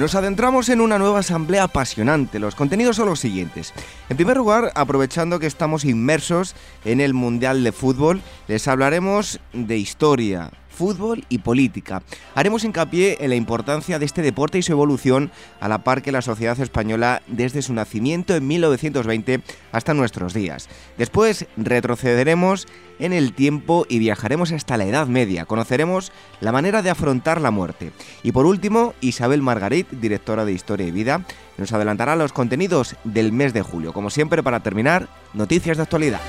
[0.00, 2.38] Nos adentramos en una nueva asamblea apasionante.
[2.38, 3.74] Los contenidos son los siguientes.
[4.08, 6.54] En primer lugar, aprovechando que estamos inmersos
[6.86, 12.02] en el Mundial de Fútbol, les hablaremos de historia, fútbol y política.
[12.34, 15.30] Haremos hincapié en la importancia de este deporte y su evolución
[15.60, 20.70] a la par que la sociedad española desde su nacimiento en 1920 hasta nuestros días.
[20.96, 22.66] Después retrocederemos
[22.98, 25.44] en el tiempo y viajaremos hasta la Edad Media.
[25.44, 27.92] Conoceremos la manera de afrontar la muerte.
[28.22, 31.26] Y por último, Isabel Margarit, directora de Historia y Vida,
[31.58, 33.92] nos adelantará los contenidos del mes de julio.
[33.92, 36.22] Como siempre, para terminar, noticias de actualidad.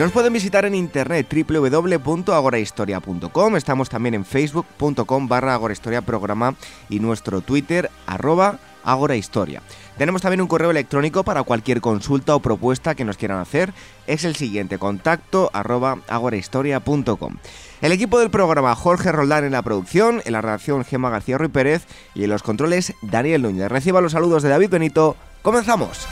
[0.00, 3.56] Nos pueden visitar en internet www.agorahistoria.com.
[3.56, 6.54] Estamos también en facebook.com barra agorahistoria programa
[6.88, 9.60] y nuestro Twitter arroba agorahistoria.
[9.98, 13.74] Tenemos también un correo electrónico para cualquier consulta o propuesta que nos quieran hacer.
[14.06, 17.36] Es el siguiente, contacto arroba agorahistoria.com.
[17.82, 21.52] El equipo del programa Jorge Roldán en la producción, en la redacción Gema García Ruiz
[21.52, 23.68] Pérez y en los controles Daniel Núñez.
[23.68, 25.14] Reciba los saludos de David Benito.
[25.42, 26.08] ¡Comenzamos!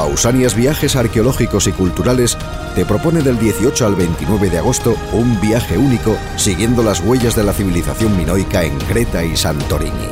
[0.00, 2.38] Pausanias Viajes Arqueológicos y Culturales
[2.74, 7.44] te propone del 18 al 29 de agosto un viaje único siguiendo las huellas de
[7.44, 10.08] la civilización minoica en Creta y Santorini.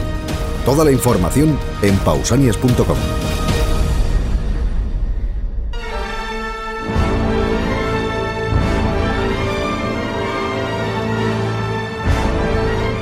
[0.66, 2.98] Toda la información en pausanias.com.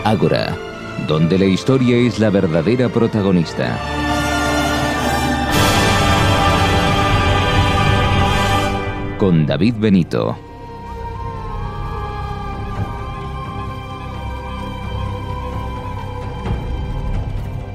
[0.04, 0.56] Ágora,
[1.08, 3.76] donde la historia es la verdadera protagonista.
[9.18, 10.36] Con David Benito.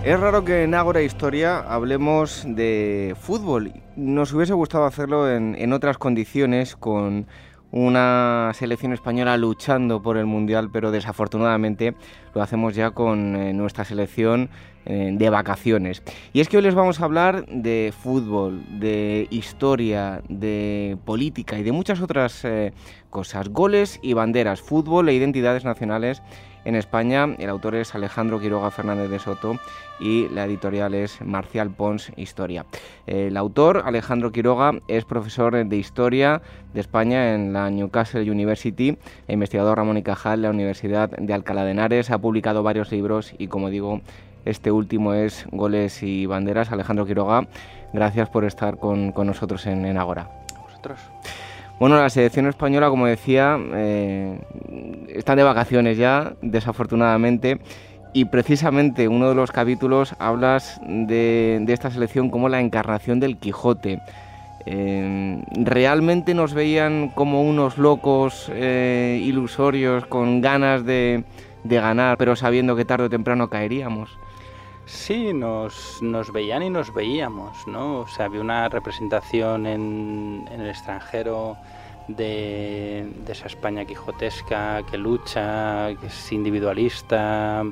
[0.03, 3.72] Es raro que en Ágora Historia hablemos de fútbol.
[3.96, 7.28] Nos hubiese gustado hacerlo en, otras condiciones, con
[7.71, 11.95] una selección española luchando por el Mundial, pero desafortunadamente
[12.33, 14.49] lo hacemos ya con eh, nuestra selección
[14.85, 16.03] eh, de vacaciones.
[16.33, 21.63] Y es que hoy les vamos a hablar de fútbol, de historia, de política y
[21.63, 22.73] de muchas otras eh,
[23.09, 23.49] cosas.
[23.49, 26.21] Goles y banderas, fútbol e identidades nacionales
[26.66, 27.35] en España.
[27.39, 29.59] El autor es Alejandro Quiroga Fernández de Soto
[29.99, 32.66] y la editorial es Marcial Pons Historia.
[33.07, 36.41] El autor, Alejandro Quiroga, es profesor de Historia
[36.73, 41.33] de España en la Newcastle University e investigador Ramón y Cajal en la Universidad de
[41.33, 42.11] Alcalá de Henares.
[42.11, 44.01] Ha publicado varios libros y, como digo,
[44.45, 46.72] este último es Goles y Banderas.
[46.72, 47.47] Alejandro Quiroga,
[47.93, 50.29] gracias por estar con, nosotros en, en Agora.
[51.81, 54.37] Bueno, la selección española, como decía, eh,
[55.07, 57.59] están de vacaciones ya, desafortunadamente.
[58.13, 63.99] Y precisamente uno de los capítulos hablas de, esta selección como la encarnación del Quijote.
[64.67, 71.23] Eh, ¿Realmente nos veían como unos locos eh, ilusorios con ganas de,
[71.63, 74.11] ganar, pero sabiendo que tarde o temprano caeríamos?
[74.85, 76.01] Sí, nos,
[76.33, 78.01] veían y nos veíamos, ¿no?
[78.01, 81.57] O sea, había una representación en, en el extranjero
[82.15, 87.63] de, esa España quijotesca que lucha, que es individualista,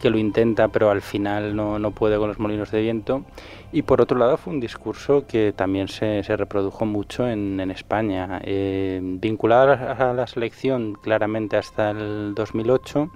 [0.00, 3.24] que lo intenta pero al final no, puede con los molinos de viento.
[3.72, 9.00] Y por otro lado fue un discurso que también se, reprodujo mucho en, España, eh,
[9.02, 13.10] vinculado a la selección claramente hasta el 2008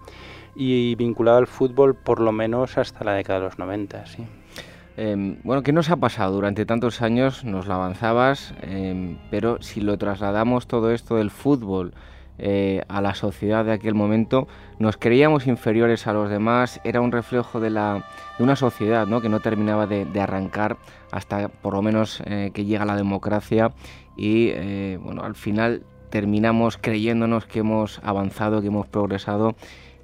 [0.54, 4.06] y vinculado al fútbol por lo menos hasta la década de los 90.
[4.06, 4.26] Sí.
[4.96, 7.44] Em, bueno, ¿qué nos ha pasado durante tantos años?
[7.44, 11.94] Nos lo avanzabas, em, pero si lo trasladamos todo esto del fútbol
[12.38, 17.12] eh, a la sociedad de aquel momento, nos creíamos inferiores a los demás, era un
[17.12, 18.04] reflejo de, la,
[18.36, 19.20] de una sociedad ¿no?
[19.20, 20.76] que no terminaba de, arrancar
[21.10, 23.72] hasta por lo menos eh, que llega la democracia
[24.16, 29.54] y eh, bueno, al final terminamos creyéndonos que hemos avanzado, que hemos progresado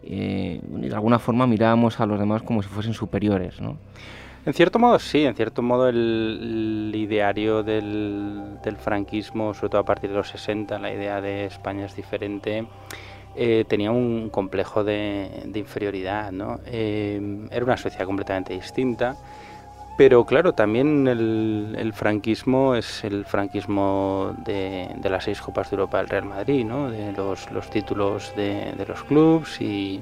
[0.09, 3.61] y de alguna forma mirábamos a los demás como si fuesen superiores.
[3.61, 3.77] ¿no?
[4.47, 10.09] En cierto modo sí, en cierto modo el, ideario del, franquismo, sobre todo a partir
[10.09, 12.67] de los 60, la idea de España es diferente,
[13.37, 16.33] eh, tenía un complejo de, inferioridad.
[16.33, 16.61] ¿no?
[16.65, 19.17] Eh, era una sociedad completamente distinta,
[19.99, 26.09] Pero claro, también el, franquismo es el franquismo de, las seis Copas de Europa del
[26.09, 26.89] Real Madrid, ¿no?
[26.89, 30.01] de los, los títulos de, los clubes y,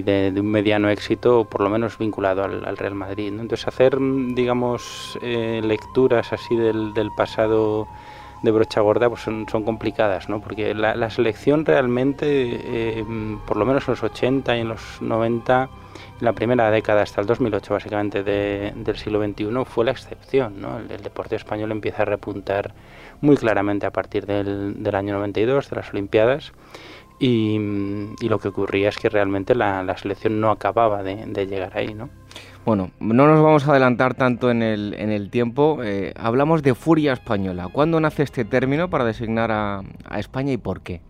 [0.00, 3.28] de, un mediano éxito, por lo menos vinculado al, Real Madrid.
[3.38, 7.86] Entonces hacer, digamos, eh, lecturas así del, pasado
[8.42, 10.40] de brocha gorda pues son, complicadas, ¿no?
[10.40, 13.04] porque la, la selección realmente, eh,
[13.46, 15.68] por lo menos en los 80 y en los 90,
[16.20, 20.60] la primera década hasta el 2008 básicamente del siglo XXI fue la excepción.
[20.60, 20.78] ¿no?
[20.78, 22.74] El, deporte español empieza a repuntar
[23.20, 26.52] muy claramente a partir del, del año 92, de las Olimpiadas,
[27.18, 27.58] y,
[28.20, 31.94] lo que ocurría es que realmente la, selección no acababa de, de, llegar ahí.
[31.94, 32.10] ¿no?
[32.64, 35.78] Bueno, no nos vamos a adelantar tanto en el, en el tiempo.
[35.82, 37.68] Eh, hablamos de furia española.
[37.72, 39.82] ¿Cuándo nace este término para designar a
[40.18, 41.00] España y por qué?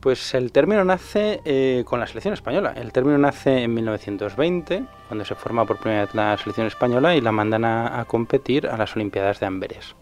[0.00, 2.72] Pues el término nace eh, con la selección española.
[2.76, 7.20] El término nace en 1920, cuando se forma por primera vez la selección española y
[7.20, 9.96] la mandan a, competir a las Olimpiadas de Amberes.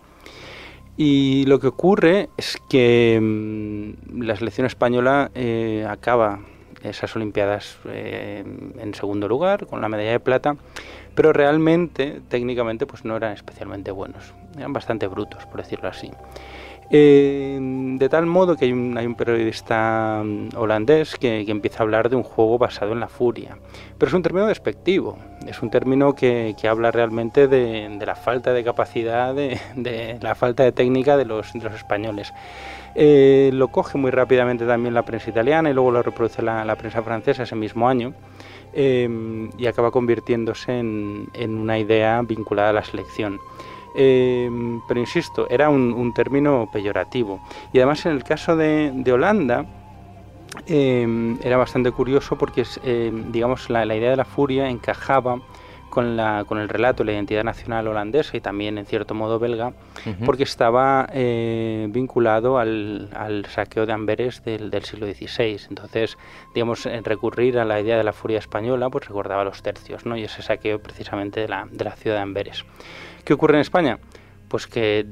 [0.99, 6.41] Y lo que ocurre es que mm, la selección española eh, acaba
[6.83, 8.45] esas Olimpiadas eh,
[8.79, 10.57] en segundo lugar, con la medalla de plata,
[11.15, 14.35] pero realmente, técnicamente, pues no eran especialmente buenos.
[14.59, 16.11] Eran bastante brutos, por decirlo así.
[16.88, 17.59] Eh,
[17.99, 22.23] de tal modo que hay un, periodista mm, holandés que, empieza a hablar de un
[22.23, 23.59] juego basado en la furia.
[23.99, 28.62] Pero es un término despectivo, es un término que, habla realmente de, la falta de
[28.62, 32.33] capacidad, de, la falta de técnica de los, españoles.
[32.94, 37.03] Eh, lo coge muy rápidamente también la prensa italiana y luego lo reproduce la, prensa
[37.03, 38.15] francesa ese mismo año.
[38.79, 43.41] Eh, y acaba convirtiéndose en, en una idea vinculada a la selección.
[43.99, 47.41] Em, pero insisto, era un, término peyorativo.
[47.73, 49.65] Y además en el caso de, Holanda,
[50.67, 55.41] em, era bastante curioso porque em, digamos la, idea de la furia encajaba
[55.89, 59.39] con, la, con el relato de la identidad nacional holandesa y también en cierto modo
[59.39, 59.73] belga,
[60.27, 65.59] porque estaba eh, vinculado al, saqueo de Amberes del, siglo XVI.
[65.71, 66.19] Entonces,
[66.55, 70.19] digamos, recurrir a la idea de la furia española, pues recordaba los tercios, ¿no?
[70.19, 72.67] Y ese saqueo precisamente de la, de la ciudad de Amberes.
[73.26, 73.99] ¿Qué ocurre en España?
[74.46, 75.05] Pues que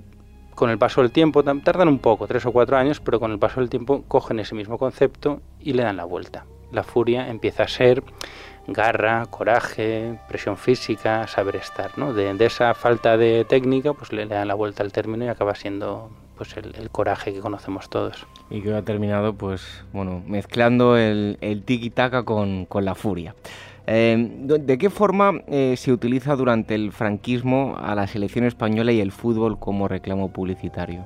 [0.54, 3.40] con el paso del tiempo, tardan un poco, tres o cuatro años, pero con el
[3.40, 6.44] paso del tiempo cogen ese mismo concepto y le dan la vuelta.
[6.70, 8.04] La furia empieza a ser
[8.68, 11.98] garra, coraje, presión física, saber estar.
[11.98, 12.14] ¿no?
[12.14, 16.08] De, esa falta de técnica, pues le, dan la vuelta al término y acaba siendo
[16.36, 18.28] pues el, coraje que conocemos todos.
[18.48, 23.34] Y que ha terminado, pues, bueno, mezclando el, tiki-taka con la furia.
[23.86, 29.00] Em, ¿De qué forma eh, se utiliza durante el franquismo a la selección española y
[29.00, 31.04] el fútbol como reclamo publicitario?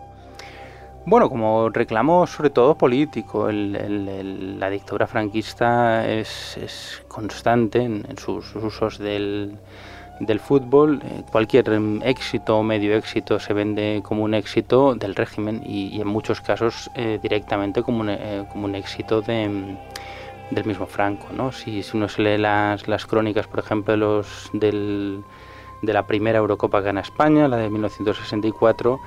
[1.04, 9.58] Bueno, como reclamo sobre todo político, la dictadura franquista es, constante en, sus usos del,
[10.38, 11.00] fútbol.
[11.02, 11.64] Eh, cualquier
[12.04, 16.90] éxito o medio éxito se vende como un éxito del régimen y, en muchos casos
[16.94, 18.04] eh, directamente como
[18.52, 19.76] como un éxito de
[20.50, 21.28] del mismo Franco.
[21.32, 21.52] ¿no?
[21.52, 25.22] Si, uno se lee las, las crónicas, por ejemplo, de, los, del,
[25.82, 29.00] de la primera Eurocopa que gana España, la de 1964,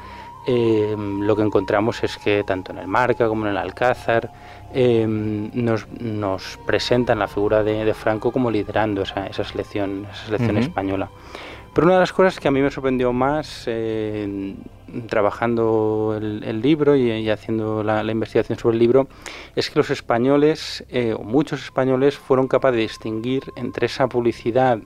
[0.47, 4.31] eh, lo que encontramos es que tanto en el Marca como en el Alcázar
[4.73, 10.57] eh, nos, nos, presentan la figura de, Franco como liderando esa, esa selección, esa selección
[10.57, 11.09] española.
[11.73, 14.55] Pero una de las cosas que a mí me sorprendió más eh,
[15.07, 19.07] trabajando el, libro y, haciendo la, investigación sobre el libro
[19.55, 24.79] es que los españoles, eh, o muchos españoles, fueron capaces de distinguir entre esa publicidad,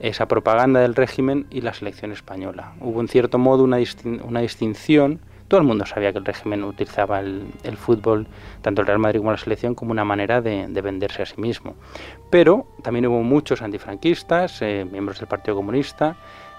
[0.00, 2.72] esa propaganda del régimen y la selección española.
[2.80, 7.76] Hubo en cierto modo una, distinción todo el mundo sabía que el régimen utilizaba el,
[7.76, 8.26] fútbol,
[8.62, 11.74] tanto el Real Madrid como la selección, como una manera de, venderse a sí mismo.
[12.30, 16.16] Pero también hubo muchos antifranquistas, eh, miembros del Partido Comunista,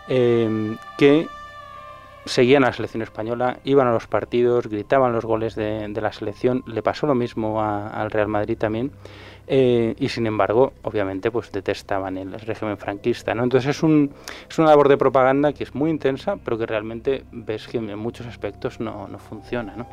[0.08, 1.28] eh, que
[2.26, 6.64] seguían a la selección española, iban a los partidos, gritaban los goles de, la selección.
[6.68, 8.92] Le pasó lo mismo al Real Madrid también.
[9.48, 13.44] Eh, y sin embargo, obviamente, pues detestaban el régimen franquista, ¿no?
[13.44, 14.12] Entonces es, un,
[14.50, 17.98] es una labor de propaganda que es muy intensa, pero que realmente ves que en
[18.00, 19.86] muchos aspectos no, no funciona, ¿no?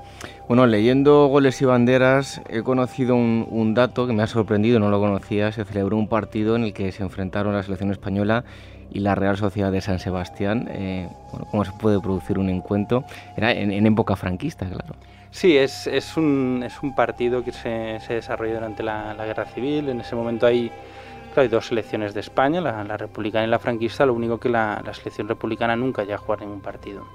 [0.49, 5.01] Bueno, leyendo Goles y Banderas he conocido un, dato que me ha sorprendido, no lo
[5.01, 8.45] conocía, se celebró un partido en el que se enfrentaron la selección española
[8.93, 13.05] y la Real Sociedad de San Sebastián, eh, bueno, cómo se puede producir un encuentro,
[13.37, 14.95] era en, en época franquista, claro.
[15.33, 19.89] Sí, es, es, un, es un partido que se, se desarrolló durante la, Guerra Civil.
[19.89, 20.71] En ese momento hay,
[21.35, 24.05] hay dos selecciones de España, la, republicana y la franquista.
[24.05, 27.07] Lo único que la, selección republicana nunca ya a jugar ningún partido.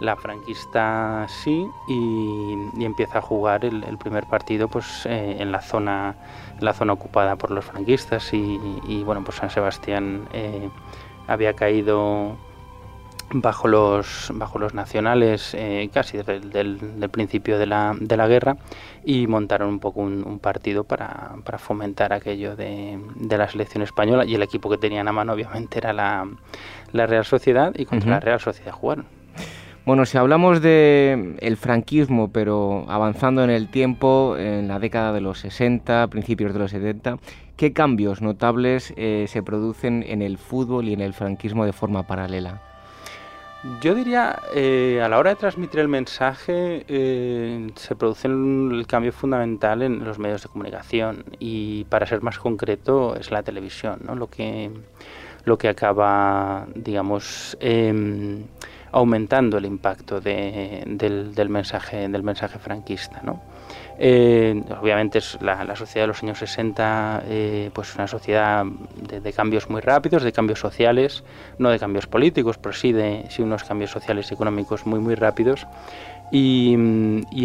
[0.00, 6.14] La franquista sí y, empieza a jugar el, primer partido pues, eh, en, la zona,
[6.58, 10.26] en la zona ocupada por los franquistas y, bueno, pues San Sebastián...
[10.32, 10.70] Eh,
[11.30, 12.36] había caído
[13.32, 16.50] bajo los, bajo los nacionales eh, casi desde el
[16.98, 18.56] del, principio de la, de la, guerra
[19.04, 24.24] y montaron un poco un, partido para, para, fomentar aquello de, de, la selección española
[24.24, 26.28] y el equipo que tenían a mano obviamente era la,
[26.92, 29.06] la Real Sociedad y contra la Real Sociedad jugaron.
[29.86, 35.20] Bueno, si hablamos de el franquismo, pero avanzando en el tiempo, en la década de
[35.22, 37.16] los 60, principios de los 70,
[37.60, 42.06] ¿qué cambios notables eh, se producen en el fútbol y en el franquismo de forma
[42.06, 42.62] paralela?
[43.82, 49.12] Yo diría, eh, a la hora de transmitir el mensaje, eh, se produce el cambio
[49.12, 54.14] fundamental en los medios de comunicación y, para ser más concreto, es la televisión, ¿no?
[54.14, 54.70] Lo que,
[55.44, 58.44] lo que acaba, digamos, em,
[58.90, 63.42] aumentando el impacto del, del, mensaje, del mensaje franquista, ¿no?
[64.02, 69.68] Eh, obviamente es la, sociedad de los años 60, eh, pues una sociedad de, cambios
[69.68, 71.22] muy rápidos, de cambios sociales,
[71.58, 75.16] no de cambios políticos, pero sí de sí unos cambios sociales y económicos muy muy
[75.16, 75.66] rápidos.
[76.32, 76.72] Y,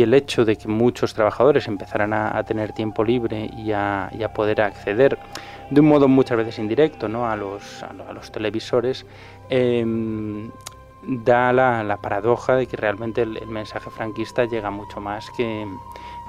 [0.01, 5.17] el hecho de que muchos trabajadores empezaran a, tener tiempo libre y a, poder acceder
[5.71, 7.27] de un modo muchas veces indirecto ¿no?
[7.27, 9.05] a, los, a, los televisores,
[9.49, 10.51] em,
[11.03, 15.65] da la, paradoja de que realmente el mensaje franquista llega mucho más que,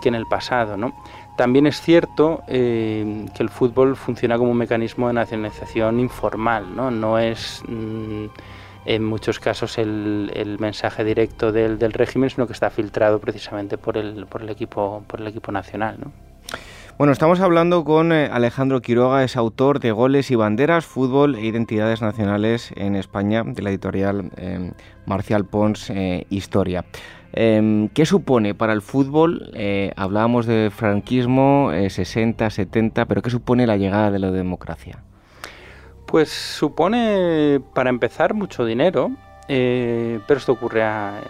[0.00, 0.76] que en el pasado.
[0.76, 0.92] ¿no?
[1.36, 6.90] También es cierto eh, que el fútbol funciona como un mecanismo de nacionalización informal, no,
[6.90, 8.26] no es mm,
[8.86, 14.26] en muchos casos el, mensaje directo del, régimen, sino que está filtrado precisamente por el,
[14.48, 15.98] equipo, por el equipo nacional.
[16.00, 16.12] ¿no?
[16.96, 21.44] Bueno, estamos hablando con eh, Alejandro Quiroga, es autor de Goles y Banderas, Fútbol e
[21.44, 24.72] Identidades Nacionales en España, de la editorial eh,
[25.04, 25.92] Marcial Pons
[26.30, 26.86] Historia.
[27.32, 29.50] Em, ¿Qué supone para el fútbol?
[29.54, 35.02] Eh, hablábamos de franquismo, 60, eh, 70, pero ¿qué supone la llegada de la democracia?
[36.06, 39.10] Pues supone, para empezar, mucho dinero,
[39.48, 41.20] eh, pero esto ocurre a,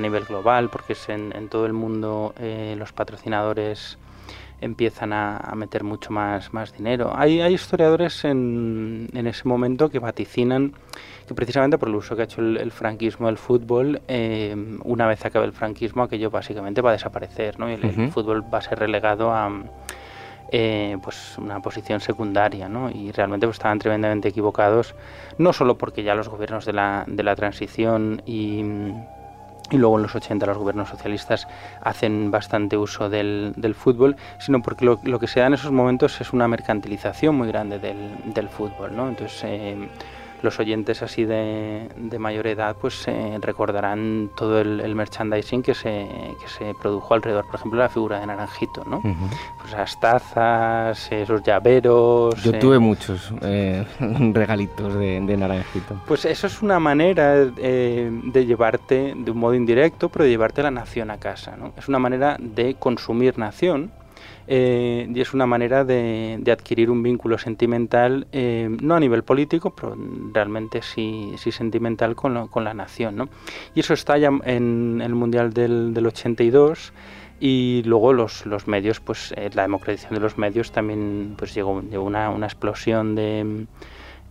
[0.00, 2.34] nivel global porque es en, todo el mundo
[2.76, 3.98] los patrocinadores
[4.62, 7.12] empiezan a, meter mucho más, más dinero.
[7.14, 10.72] Hay, hay historiadores en, en, ese momento que vaticinan
[11.26, 14.54] que precisamente por el uso que ha hecho el, franquismo del fútbol, eh,
[14.84, 17.70] una vez acabe el franquismo, aquello básicamente va a desaparecer, ¿no?
[17.70, 19.50] Y el, fútbol va a ser relegado a
[20.50, 22.90] eh, pues una posición secundaria, ¿no?
[22.90, 24.94] Y realmente pues, estaban tremendamente equivocados,
[25.38, 28.62] no solo porque ya los gobiernos de la, de la transición y
[29.72, 31.48] y luego en los 80 los gobiernos socialistas
[31.80, 36.20] hacen bastante uso del, del fútbol, sino porque lo, que se da en esos momentos
[36.20, 38.94] es una mercantilización muy grande del, del fútbol.
[38.94, 39.08] ¿no?
[39.08, 39.88] Entonces, eh,
[40.42, 46.06] los oyentes así de, de mayor edad pues eh, recordarán todo el, merchandising que se,
[46.40, 49.00] que se produjo alrededor, por ejemplo, la figura de Naranjito, ¿no?
[49.60, 52.42] Pues las tazas, esos llaveros...
[52.42, 53.84] Yo tuve muchos eh,
[54.32, 55.96] regalitos de, de, Naranjito.
[56.06, 60.62] Pues eso es una manera eh, de llevarte, de un modo indirecto, pero de llevarte
[60.62, 61.72] la nación a casa, ¿no?
[61.76, 63.90] Es una manera de consumir nación
[64.46, 69.74] eh, y es una manera de, adquirir un vínculo sentimental, eh, no a nivel político,
[69.74, 69.96] pero
[70.32, 73.16] realmente sí, sí sentimental con, con la nación.
[73.16, 73.28] ¿no?
[73.74, 76.92] Y eso está ya en el Mundial del, del 82
[77.40, 81.82] y luego los, los medios, pues eh, la democratización de los medios también pues llegó,
[81.82, 83.66] llegó una, una explosión de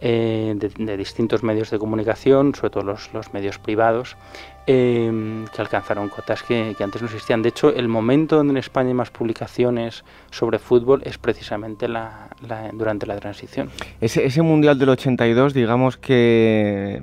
[0.04, 4.18] eh, de, distintos medios de comunicación, sobre todo los, los medios privados,
[4.66, 7.44] eh, que alcanzaron cotas que, antes no existían.
[7.44, 12.30] De hecho, el momento donde en España hay más publicaciones sobre fútbol es precisamente la,
[12.74, 13.70] durante la transición.
[14.00, 17.00] Ese, ese Mundial del 82, digamos que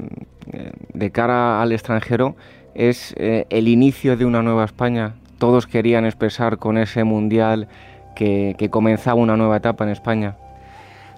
[0.52, 2.34] eh, de cara al extranjero,
[2.74, 5.14] es el inicio de una nueva España.
[5.38, 7.68] Todos querían expresar con ese Mundial
[8.16, 10.36] que, que comenzaba una nueva etapa en España.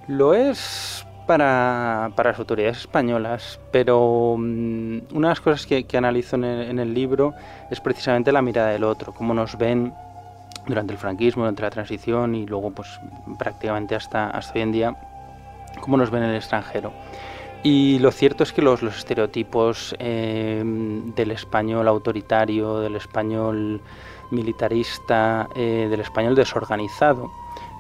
[0.09, 6.35] Lo es para, para, las autoridades españolas, pero mm, una de las cosas que, analizo
[6.35, 6.45] en
[6.81, 7.35] el, libro
[7.71, 9.95] es precisamente la mirada del otro, cómo nos ven
[10.67, 12.89] durante el franquismo, durante la transición y luego pues
[13.39, 14.97] prácticamente hasta, hasta hoy en día,
[15.81, 16.93] cómo nos ven en el extranjero.
[17.63, 20.65] Y lo cierto es que los, los estereotipos eh,
[21.15, 23.81] del español autoritario, del español
[24.33, 27.31] militarista, eh, del español desorganizado,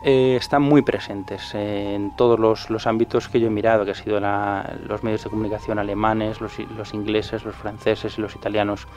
[0.02, 4.18] eh, están muy presentes en todos los, ámbitos que yo he mirado, que han sido
[4.20, 6.58] los medios de comunicación alemanes, los,
[6.94, 8.88] ingleses, los franceses y los italianos.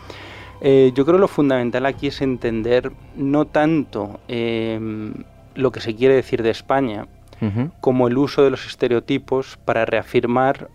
[0.61, 5.13] Eh, yo creo que lo fundamental aquí es entender no tanto em,
[5.55, 7.07] lo que se quiere decir de España,
[7.81, 10.69] como el uso de los estereotipos para reafirmar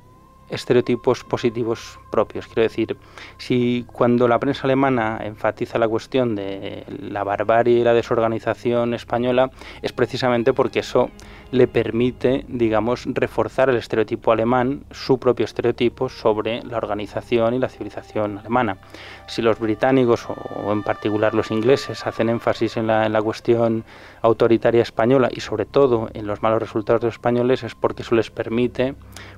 [0.51, 2.47] estereotipos positivos propios.
[2.47, 2.97] Quiero decir,
[3.37, 9.51] si cuando la prensa alemana enfatiza la cuestión de la barbarie y la desorganización española,
[9.83, 11.11] es precisamente porque eso
[11.51, 17.69] le permite, digamos, reforzar el estereotipo alemán, su propio estereotipo sobre la organización y la
[17.69, 18.79] civilización alemana.
[19.27, 23.85] Si los británicos, o en particular los ingleses, hacen énfasis en la, en la cuestión
[24.21, 28.15] autoritaria española y sobre todo en los malos resultados de los españoles, es porque eso
[28.15, 28.95] les permite,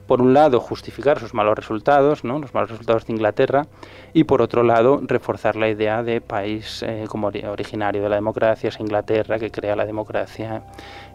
[0.07, 2.38] por un lado, justificar sus malos resultados, ¿no?
[2.38, 3.66] los malos resultados de Inglaterra,
[4.12, 8.69] y por otro lado, reforzar la idea de país eh, como originario de la democracia,
[8.69, 10.62] es Inglaterra que crea la democracia.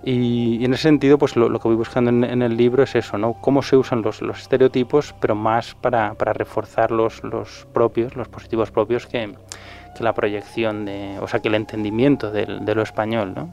[0.03, 3.33] Y, en ese sentido, pues lo, que voy buscando en, el libro es eso, ¿no?
[3.41, 9.07] Cómo se usan los, estereotipos, pero más para, reforzar los, los propios, los positivos propios
[9.07, 9.33] que,
[9.99, 13.49] la proyección de, o sea, que el entendimiento de lo español, ¿no?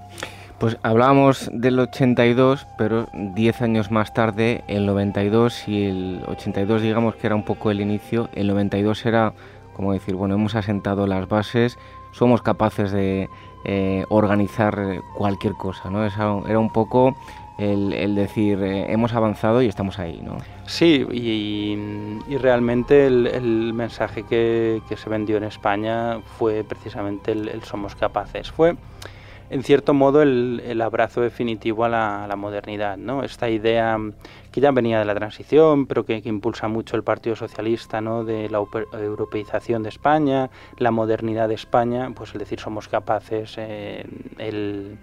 [0.62, 7.16] Pues hablábamos del 82, pero 10 años más tarde, el 92 y el 82 digamos
[7.16, 9.33] que era un poco el inicio, el 92 era
[9.73, 11.81] como decir, bueno, hemos asentado las bases,
[12.12, 13.28] somos capaces de
[13.64, 16.07] eh, organizar cualquier cosa, ¿no?
[16.07, 17.16] Era un poco
[17.59, 20.37] el, decir, eh, hemos avanzado y estamos ahí, ¿no?
[20.66, 28.52] Sí, y, realmente el, mensaje que, se vendió en España fue precisamente el, somos capaces.
[28.52, 28.76] Fue
[29.53, 33.23] en cierto modo el, abrazo definitivo a la, modernidad, ¿no?
[33.23, 33.99] Esta idea
[34.51, 38.25] que ya venía de la transición, pero que, impulsa mucho el Partido Socialista, ¿no?
[38.25, 44.07] De la europeización de España, la modernidad de España, pues el decir somos capaces, eh,
[44.39, 44.97] el,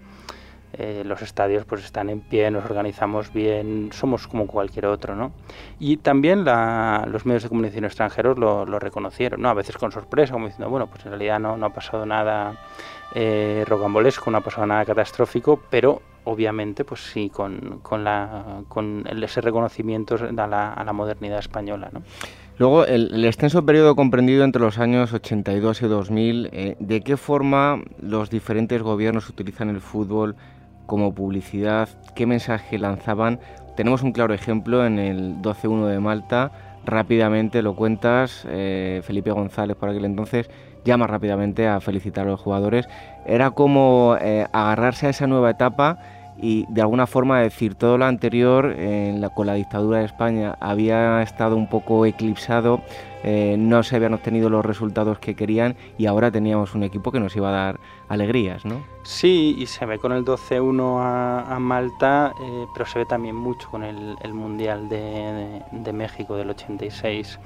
[0.74, 5.32] eh, los estadios pues están en pie, nos organizamos bien, somos como cualquier otro, ¿no?
[5.79, 9.50] Y también los medios de comunicación extranjeros lo, reconocieron, ¿no?
[9.50, 12.58] A veces con sorpresa, como diciendo, bueno, pues en realidad no, no ha pasado nada
[13.15, 20.47] eh, rocambolesco, no ha nada catastrófico, pero obviamente pues sí, con, con, ese reconocimiento a
[20.47, 21.89] la, modernidad española.
[22.57, 27.81] Luego, el, extenso periodo comprendido entre los años 82 y 2000, eh, ¿de qué forma
[28.01, 30.35] los diferentes gobiernos utilizan el fútbol
[30.89, 33.39] como publicidad, qué mensaje lanzaban.
[33.77, 36.51] Tenemos un claro ejemplo en el 12-1 de Malta,
[36.83, 40.49] rápidamente lo cuentas, eh, Felipe González por aquel entonces
[40.86, 42.87] llama rápidamente a felicitar a los jugadores.
[43.25, 46.00] Era como eh, agarrarse a esa nueva etapa
[46.42, 48.74] y de alguna forma decir todo lo anterior
[49.35, 52.81] con la dictadura de España había estado un poco eclipsado,
[53.24, 57.20] eh, no se habían obtenido los resultados que querían y ahora teníamos un equipo que
[57.20, 58.81] nos iba a dar alegrías, ¿no?
[59.03, 63.70] Sí, y se ve con el 12-1 a, Malta, eh, pero se ve también mucho
[63.70, 67.39] con el, Mundial de, México del 86.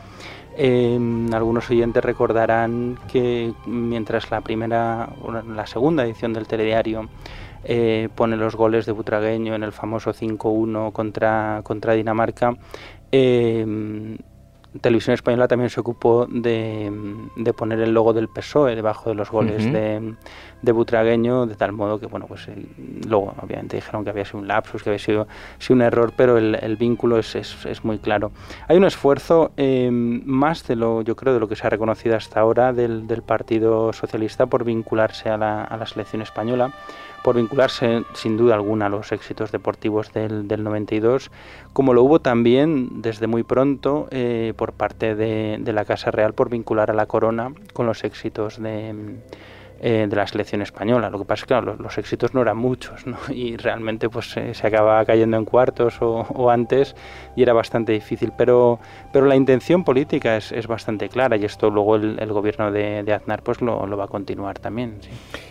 [0.55, 5.09] Em, algunos oyentes recordarán que mientras la primera,
[5.47, 7.09] la segunda edición del telediario
[7.63, 12.55] eh, pone los goles de Butragueño en el famoso 5-1 contra, contra Dinamarca,
[13.11, 14.17] eh,
[14.81, 16.91] Televisión Española también se ocupó de,
[17.55, 20.15] poner el logo del PSOE debajo de los goles de,
[20.63, 22.55] de, Butragueño, de tal modo que, bueno, pues eh,
[23.07, 25.27] luego obviamente dijeron que había sido un lapsus, que había sido,
[25.69, 28.31] un error, pero el, vínculo es, es, es, muy claro.
[28.67, 32.15] Hay un esfuerzo eh, más de lo, yo creo, de lo que se ha reconocido
[32.15, 36.73] hasta ahora del, del Partido Socialista por vincularse a la, a la selección española
[37.23, 41.31] por vincularse sin duda alguna a los éxitos deportivos del, del 92,
[41.71, 46.49] como lo hubo también desde muy pronto eh, por parte de, la Casa Real por
[46.49, 49.21] vincular a la corona con los éxitos de
[49.85, 51.09] eh, de la selección española.
[51.09, 53.17] Lo que pasa es que claro, los, éxitos no eran muchos ¿no?
[53.33, 56.95] y realmente pues se acababa cayendo en cuartos o, antes
[57.35, 58.31] y era bastante difícil.
[58.37, 58.79] Pero,
[59.11, 63.13] pero la intención política es, es bastante clara y esto luego el, gobierno de, de,
[63.13, 64.99] Aznar pues lo, lo, va a continuar también.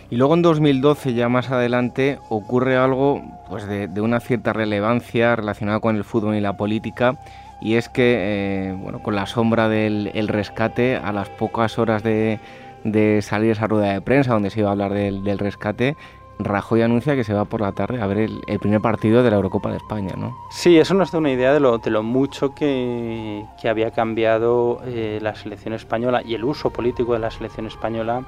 [0.09, 5.35] Y luego en 2012, ya más adelante, ocurre algo pues de, de una cierta relevancia
[5.35, 7.19] relacionada con el fútbol y la política
[7.63, 12.03] y es que, eh, bueno, con la sombra del el rescate, a las pocas horas
[12.03, 12.39] de,
[12.83, 15.95] de salir esa rueda de prensa donde se iba a hablar del, del rescate,
[16.39, 19.35] Rajoy anuncia que se va por la tarde a ver el, primer partido de la
[19.35, 20.35] Eurocopa de España, ¿no?
[20.49, 24.81] Sí, eso nos da una idea de lo, de lo mucho que, que había cambiado
[24.85, 28.25] eh, la selección española y el uso político de la selección española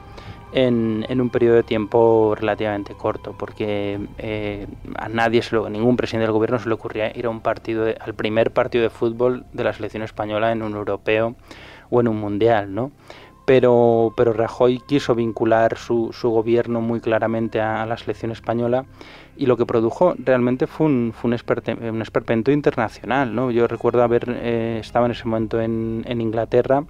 [0.54, 6.32] en, en un periodo de tiempo relativamente corto, porque eh, a nadie, ningún presidente del
[6.32, 9.74] gobierno se le ocurría ir a un partido, al primer partido de fútbol de la
[9.74, 11.36] selección española en un europeo
[11.90, 12.92] o en un mundial, ¿no?
[13.46, 18.86] Pero, pero Rajoy quiso vincular su, su gobierno muy claramente a, la selección española
[19.38, 23.36] y lo que produjo realmente fue un, fue un, un esperpento internacional.
[23.36, 23.52] ¿no?
[23.52, 26.84] Yo recuerdo haber eh, estado en ese momento en, en Inglaterra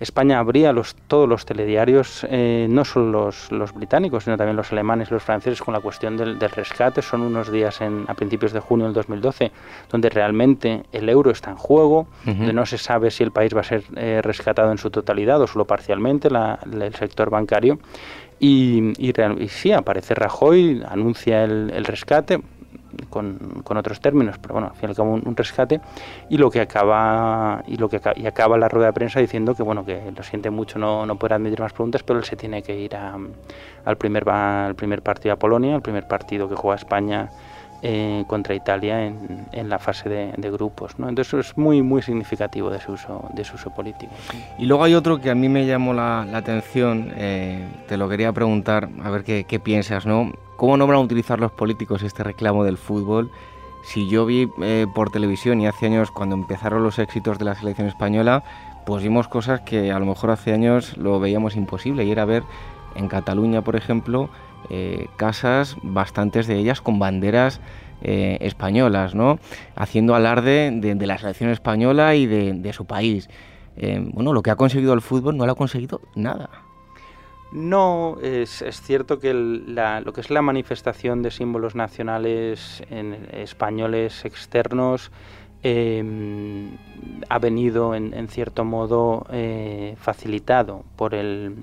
[0.00, 5.10] España abría los, todos los telediarios, eh, no solo los, británicos, sino también los alemanes
[5.10, 7.02] y los franceses, con la cuestión del, rescate.
[7.02, 9.52] Son unos días en, a principios de junio del 2012
[9.90, 13.60] donde realmente el euro está en juego, donde no se sabe si el país va
[13.60, 17.78] a ser eh, rescatado en su totalidad o solo parcialmente, el sector bancario.
[18.38, 19.12] Y, y,
[19.48, 22.40] sí, aparece Rajoy, anuncia el rescate,
[23.08, 25.80] con, otros términos, pero bueno, al fin y al un, rescate
[26.28, 29.62] y lo que acaba y lo que y acaba la rueda de prensa diciendo que
[29.62, 32.62] bueno que lo siente mucho no, no puede admitir más preguntas, pero él se tiene
[32.62, 37.30] que ir al primer al primer partido a Polonia, el primer partido que juega España
[37.82, 40.98] eh, contra Italia en, en la fase de, grupos.
[40.98, 41.08] ¿no?
[41.08, 44.12] Entonces es muy muy significativo de su uso, de su uso político.
[44.58, 48.32] Y luego hay otro que a mí me llamó la, atención, eh, te lo quería
[48.32, 50.30] preguntar, a ver qué piensas, ¿no?
[50.60, 53.30] ¿Cómo no van a utilizar los políticos este reclamo del fútbol?
[53.82, 57.54] Si yo vi eh, por televisión y hace años cuando empezaron los éxitos de la
[57.54, 58.44] selección española,
[58.84, 62.42] pues vimos cosas que a lo mejor hace años lo veíamos imposible y era ver
[62.94, 64.28] en Cataluña, por ejemplo,
[64.68, 67.62] eh, casas, bastantes de ellas con banderas
[68.02, 69.38] eh, españolas, ¿no?
[69.76, 73.30] Haciendo alarde de, la selección española y de, su país.
[74.12, 76.50] bueno, lo que ha conseguido el fútbol no lo ha conseguido nada.
[77.52, 85.10] No, es, cierto que lo que es la manifestación de símbolos nacionales en, españoles externos
[85.62, 86.76] em,
[87.28, 91.56] ha venido en, cierto modo eh, facilitado por el,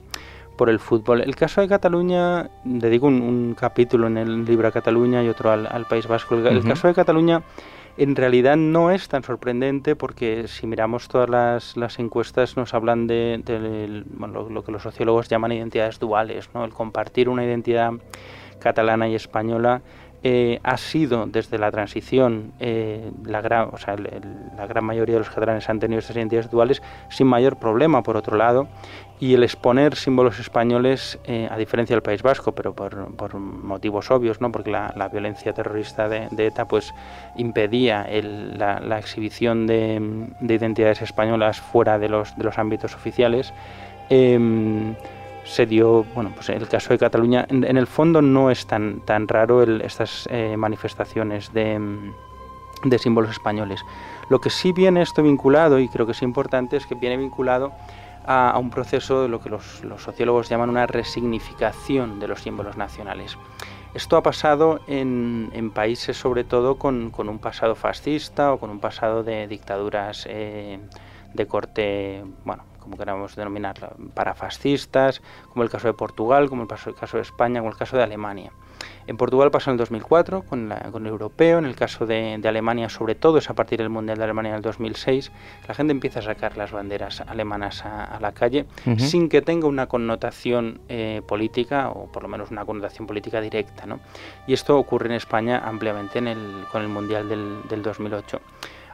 [0.58, 1.22] por el fútbol.
[1.22, 5.52] El caso de Cataluña, dedico un, un capítulo en el libro a Cataluña y otro
[5.52, 6.36] al, País Vasco.
[6.36, 7.44] el caso de Cataluña
[7.98, 13.42] en realidad no es tan sorprendente porque si miramos todas las, encuestas nos hablan de,
[14.20, 16.64] lo, que los sociólogos llaman identidades duales, ¿no?
[16.64, 17.92] el compartir una identidad
[18.60, 19.82] catalana y española
[20.24, 25.20] eh, ha sido desde la transición, eh, la, gran, o sea, la gran mayoría de
[25.20, 28.68] los catalanes han tenido estas identidades duales sin mayor problema, por otro lado,
[29.20, 34.42] y el exponer símbolos españoles, eh, a diferencia del País Vasco, pero por, motivos obvios,
[34.42, 34.52] ¿no?
[34.52, 36.94] porque la, violencia terrorista de, ETA pues,
[37.36, 43.54] impedía la, exhibición de, identidades españolas fuera de los, de los ámbitos oficiales,
[44.10, 44.96] em,
[45.44, 49.28] se dio, bueno, pues el caso de Cataluña, en, el fondo no es tan, tan
[49.28, 51.80] raro estas eh, manifestaciones de,
[52.84, 53.82] de símbolos españoles.
[54.30, 57.72] Lo que sí viene esto vinculado, y creo que es importante, es que viene vinculado
[58.28, 63.38] a, un proceso de lo que los, sociólogos llaman una resignificación de los símbolos nacionales.
[63.94, 69.24] Esto ha pasado en, países sobre todo con, un pasado fascista o con un pasado
[69.24, 70.80] de dictaduras eh,
[71.34, 77.18] de corte, bueno, como queramos denominarla, parafascistas, como el caso de Portugal, como el caso
[77.18, 78.52] de España, como el caso de Alemania.
[79.08, 82.90] En Portugal pasó en el 2004 con, con el europeo, en el caso de, Alemania
[82.90, 85.32] sobre todo es a partir del Mundial de Alemania del 2006,
[85.68, 88.66] la gente empieza a sacar las banderas alemanas a, la calle
[88.98, 93.86] sin que tenga una connotación eh, política o por lo menos una connotación política directa.
[93.86, 94.00] ¿no?
[94.48, 98.42] Y esto ocurre en España ampliamente en el, con el Mundial del, del 2008.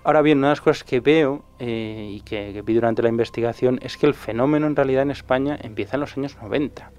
[0.03, 3.09] Ahora bien, una de las cosas que veo eh, y que, que, vi durante la
[3.09, 6.91] investigación es que el fenómeno en realidad en España empieza en los años 90.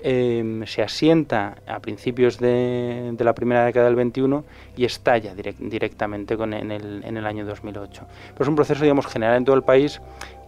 [0.00, 4.44] Em, se asienta a principios de, la primera década del 21
[4.76, 8.02] y estalla directamente con, en, el, en, el, año 2008.
[8.32, 10.02] Pero es un proceso digamos, general en todo el país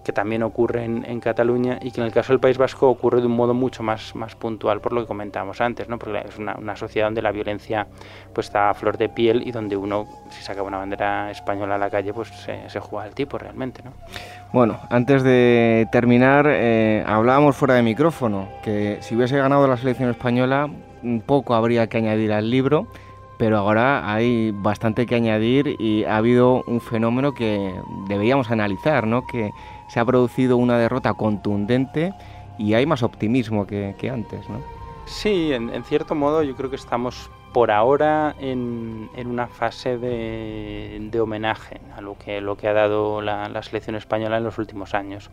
[0.08, 3.26] que también ocurre en, Cataluña y que en el caso del País Vasco ocurre de
[3.26, 5.98] un modo mucho más, más puntual, por lo que comentábamos antes, ¿no?
[5.98, 7.86] porque es una, sociedad donde la violencia
[8.32, 11.78] pues, está a flor de piel y donde uno, si saca una bandera española a
[11.78, 13.82] la calle, pues se, juega al tipo realmente.
[13.84, 13.92] ¿no?
[14.50, 20.08] Bueno, antes de terminar, eh, hablábamos fuera de micrófono, que si hubiese ganado la selección
[20.08, 20.70] española,
[21.02, 22.86] un poco habría que añadir al libro
[23.38, 27.72] pero ahora hay bastante que añadir y ha habido un fenómeno que
[28.08, 29.22] deberíamos analizar, ¿no?
[29.26, 29.52] que
[29.88, 32.12] se ha producido una derrota contundente
[32.58, 34.48] y hay más optimismo que, antes.
[34.48, 34.60] ¿no?
[35.06, 41.80] Sí, en, cierto modo yo creo que estamos por ahora en, una fase de, homenaje
[41.96, 45.30] a lo que, lo que ha dado la, selección española en los últimos años.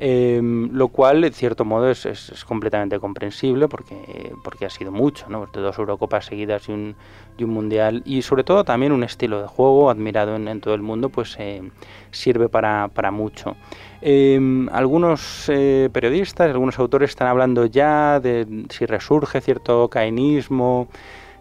[0.00, 5.28] Em, lo cual, en cierto modo, es, es, completamente comprensible porque, porque ha sido mucho,
[5.28, 5.46] ¿no?
[5.52, 6.94] dos Eurocopas seguidas y un,
[7.36, 10.82] y un Mundial y sobre todo también un estilo de juego admirado en, todo el
[10.82, 11.68] mundo, pues eh,
[12.12, 13.56] sirve para, para mucho.
[14.00, 20.88] Em, algunos eh, periodistas, algunos autores están hablando ya de si resurge cierto caenismo,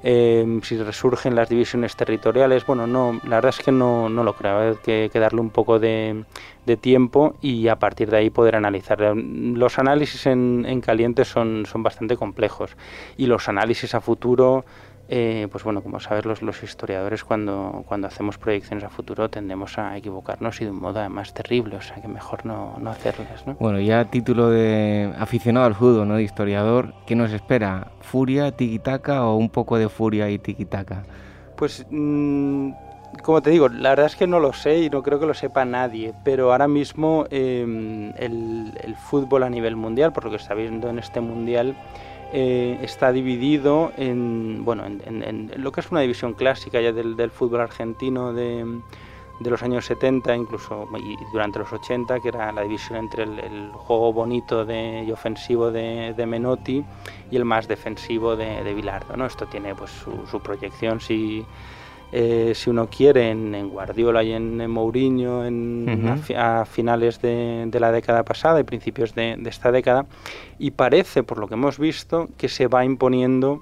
[0.02, 2.66] em, si resurgen las divisiones territoriales.
[2.66, 4.60] Bueno, no, la verdad es que no, no lo creo.
[4.60, 4.76] Hay
[5.10, 6.26] que, darle un poco de,
[6.82, 9.00] tiempo y a partir de ahí poder analizar.
[9.16, 12.76] Los análisis en, en caliente son, son bastante complejos
[13.18, 14.66] y los análisis a futuro
[15.10, 19.78] eh, pues bueno, como sabes los, los historiadores cuando, cuando hacemos proyecciones a futuro tendemos
[19.78, 23.48] a equivocarnos y de un modo además terrible, o sea que mejor no, no hacerlas.
[23.48, 23.56] ¿no?
[23.56, 26.16] Bueno, ya título de aficionado al fútbol, ¿no?
[26.16, 27.92] de historiador, ¿qué nos espera?
[28.02, 31.04] ¿Furia, tiki-taka o un poco de furia y tiki-taka?
[31.56, 32.72] Pues mmm,
[33.24, 35.34] como te digo, la verdad es que no lo sé y no creo que lo
[35.34, 40.36] sepa nadie, pero ahora mismo eh, el, el, fútbol a nivel mundial, por lo que
[40.36, 41.76] está viendo en este mundial,
[42.34, 47.16] eh, está dividido en, bueno, en, en, lo que es una división clásica ya del,
[47.16, 48.82] del fútbol argentino de,
[49.40, 53.72] de, los años 70, incluso y durante los 80, que era la división entre el,
[53.72, 56.84] juego bonito de, y ofensivo de, de, Menotti
[57.32, 59.16] y el más defensivo de, Bilardo.
[59.16, 59.26] ¿no?
[59.26, 61.46] Esto tiene pues, su, su proyección si
[62.12, 66.36] eh, si uno quiere, en, en, Guardiola y en, en Mourinho en, uh -huh.
[66.36, 70.06] a, a, finales de, de, la década pasada y principios de, de, esta década.
[70.58, 73.62] Y parece, por lo que hemos visto, que se va imponiendo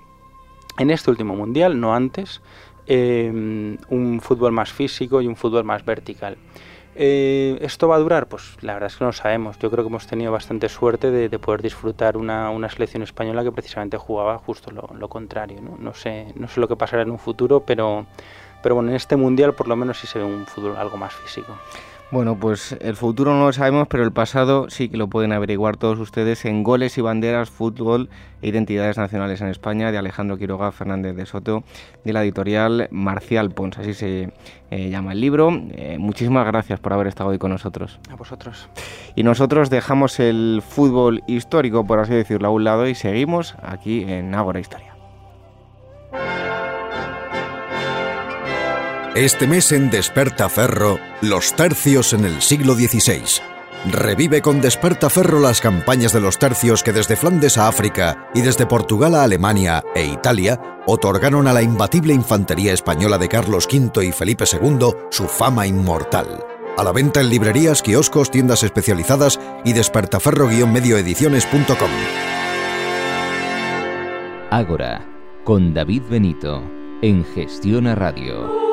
[0.77, 2.41] en este último mundial, no antes,
[2.87, 3.31] eh,
[3.89, 6.37] un fútbol más físico y un fútbol más vertical.
[6.97, 8.27] Eh, ¿Esto va a durar?
[8.27, 9.59] Pues la verdad es que no lo sabemos.
[9.59, 13.43] Yo creo que hemos tenido bastante suerte de, de poder disfrutar una, una, selección española
[13.43, 15.59] que precisamente jugaba justo lo, lo contrario.
[15.61, 15.75] ¿no?
[15.77, 18.05] No, sé, no sé lo que pasará en un futuro, pero,
[18.63, 21.13] pero bueno, en este mundial por lo menos sí se ve un fútbol algo más
[21.13, 21.57] físico.
[22.11, 25.75] Bueno, pues el futuro no lo sabemos, pero el pasado sí que lo pueden averiguar
[25.75, 28.09] todos ustedes en Goles y Banderas, Fútbol
[28.43, 31.63] e Identidades Nacionales en España, de Alejandro Quiroga Fernández de Soto,
[32.03, 34.31] de la editorial Marcial Pons, así se
[34.69, 35.49] eh, llama el libro.
[35.71, 37.99] Eh, muchísimas gracias por haber estado hoy con nosotros.
[38.11, 38.69] A vosotros.
[39.15, 44.03] Y nosotros dejamos el fútbol histórico, por así decirlo, a un lado y seguimos aquí
[44.03, 44.95] en Ágora Historia.
[49.15, 53.23] Este mes en Despertaferro, los tercios en el siglo XVI.
[53.89, 58.65] Revive con Despertaferro las campañas de los tercios que desde Flandes a África y desde
[58.65, 64.11] Portugal a Alemania e Italia otorgaron a la imbatible infantería española de Carlos V y
[64.11, 66.43] Felipe II su fama inmortal.
[66.77, 71.89] A la venta en librerías, kioscos, tiendas especializadas y despertaferro-medioediciones.com.
[74.51, 75.07] Ágora,
[75.45, 76.61] con David Benito,
[77.01, 78.64] en Gestión a Radio.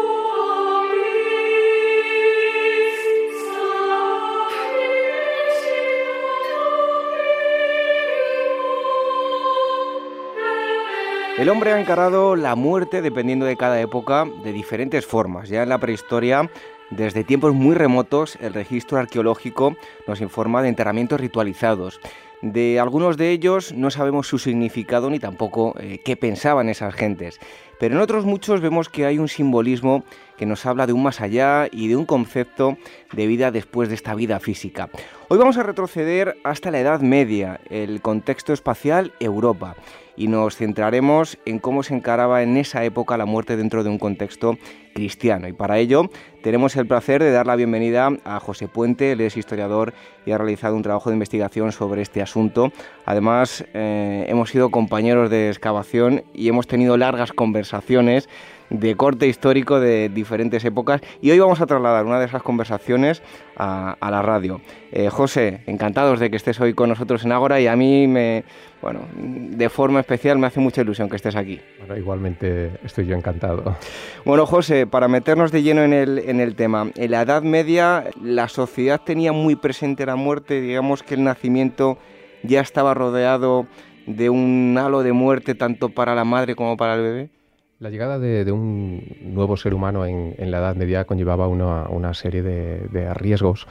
[11.39, 15.49] El hombre ha encarado la muerte, dependiendo de cada época, de diferentes formas.
[15.49, 16.51] Ya en la prehistoria,
[16.91, 19.75] desde tiempos muy remotos, el registro arqueológico
[20.07, 22.01] nos informa de enterramientos ritualizados.
[22.43, 27.41] De algunos de ellos no sabemos su significado ni tampoco eh, qué pensaban esas gentes.
[27.81, 30.05] Pero en otros muchos vemos que hay un simbolismo
[30.37, 32.77] que nos habla de un más allá y de un concepto
[33.13, 34.91] de vida después de esta vida física.
[35.29, 39.77] Hoy vamos a retroceder hasta la Edad Media, el contexto espacial Europa
[40.17, 43.99] y nos centraremos en cómo se encaraba en esa época la muerte dentro de un
[43.99, 44.59] contexto
[44.95, 45.49] cristiano.
[45.49, 46.11] Y para ello
[46.43, 49.95] tenemos el placer de dar la bienvenida a José Puente, él es historiador
[50.27, 52.73] y ha realizado un trabajo de investigación sobre este asunto.
[53.07, 58.29] Además, eh, hemos sido compañeros de excavación y hemos tenido largas conversaciones
[58.73, 63.23] de corte histórico de diferentes épocas y hoy vamos a trasladar una de esas conversaciones
[63.57, 64.61] a, a la radio.
[64.91, 68.45] Eh, José, encantados de que estés hoy con nosotros en Ágora y a mí me,
[68.81, 71.61] bueno, de forma especial me hace mucha ilusión que estés aquí.
[71.79, 73.77] Bueno, igualmente estoy yo encantado.
[74.25, 78.05] Bueno, José, para meternos de lleno en el, en el tema, en la Edad Media
[78.23, 81.99] la sociedad tenía muy presente la muerte, digamos que el nacimiento
[82.43, 83.67] ya estaba rodeado
[84.07, 87.42] de un halo de muerte tanto para la madre como para el bebé.
[87.83, 93.13] La llegada de, un nuevo ser humano en, la Edad Media conllevaba una, serie de,
[93.15, 93.67] riesgos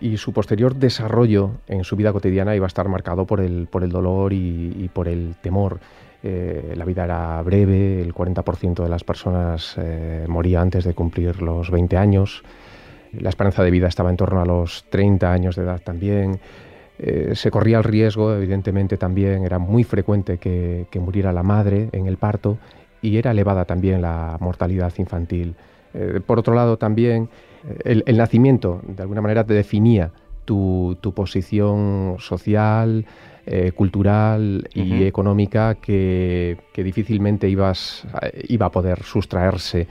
[0.00, 4.32] y su posterior desarrollo en su vida cotidiana iba a estar marcado por el, dolor
[4.32, 5.80] y, por el temor.
[6.22, 11.42] Eh, la vida era breve, el 40% de las personas eh, moría antes de cumplir
[11.42, 12.44] los 20 años,
[13.10, 16.38] la esperanza de vida estaba en torno a los 30 años de edad también.
[17.00, 22.06] Eh, se corría el riesgo, evidentemente también era muy frecuente que muriera la madre en
[22.06, 22.58] el parto
[23.02, 25.54] y era elevada también la mortalidad infantil.
[25.94, 27.28] Eh, por otro lado, también
[27.66, 30.10] eh, el, el, nacimiento, de alguna manera, te definía
[30.44, 33.04] tu, tu posición social,
[33.46, 35.06] eh, cultural y uh -huh.
[35.06, 38.06] económica que, que difícilmente ibas,
[38.48, 39.86] iba a poder sustraerse.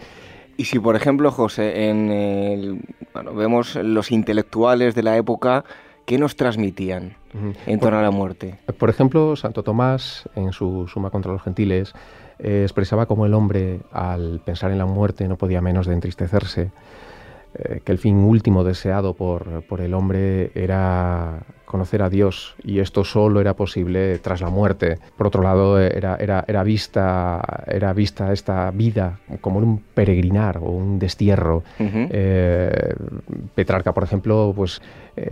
[0.57, 2.79] Y si, por ejemplo, José, en el,
[3.13, 5.63] bueno, vemos los intelectuales de la época,
[6.05, 7.15] ¿qué nos transmitían
[7.67, 8.59] en torno por, a la muerte?
[8.77, 11.93] Por ejemplo, Santo Tomás, en su Suma contra los Gentiles,
[12.39, 16.71] eh, expresaba cómo el hombre, al pensar en la muerte, no podía menos de entristecerse.
[17.55, 22.79] eh, que el fin último deseado por, por, el hombre era conocer a Dios y
[22.79, 24.99] esto solo era posible tras la muerte.
[25.15, 30.69] Por otro lado, era, era, era, vista, era vista esta vida como un peregrinar o
[30.69, 31.63] un destierro.
[31.79, 32.93] Eh,
[33.55, 34.81] Petrarca, por ejemplo, pues,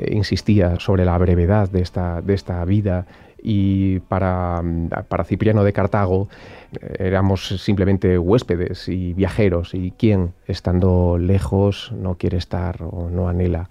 [0.09, 3.05] insistía sobre la brevedad de esta, de esta vida
[3.47, 4.63] y para,
[5.07, 6.27] para Cipriano de Cartago
[6.81, 13.29] eh, éramos simplemente huéspedes y viajeros y quien estando lejos no quiere estar o no
[13.29, 13.69] anhela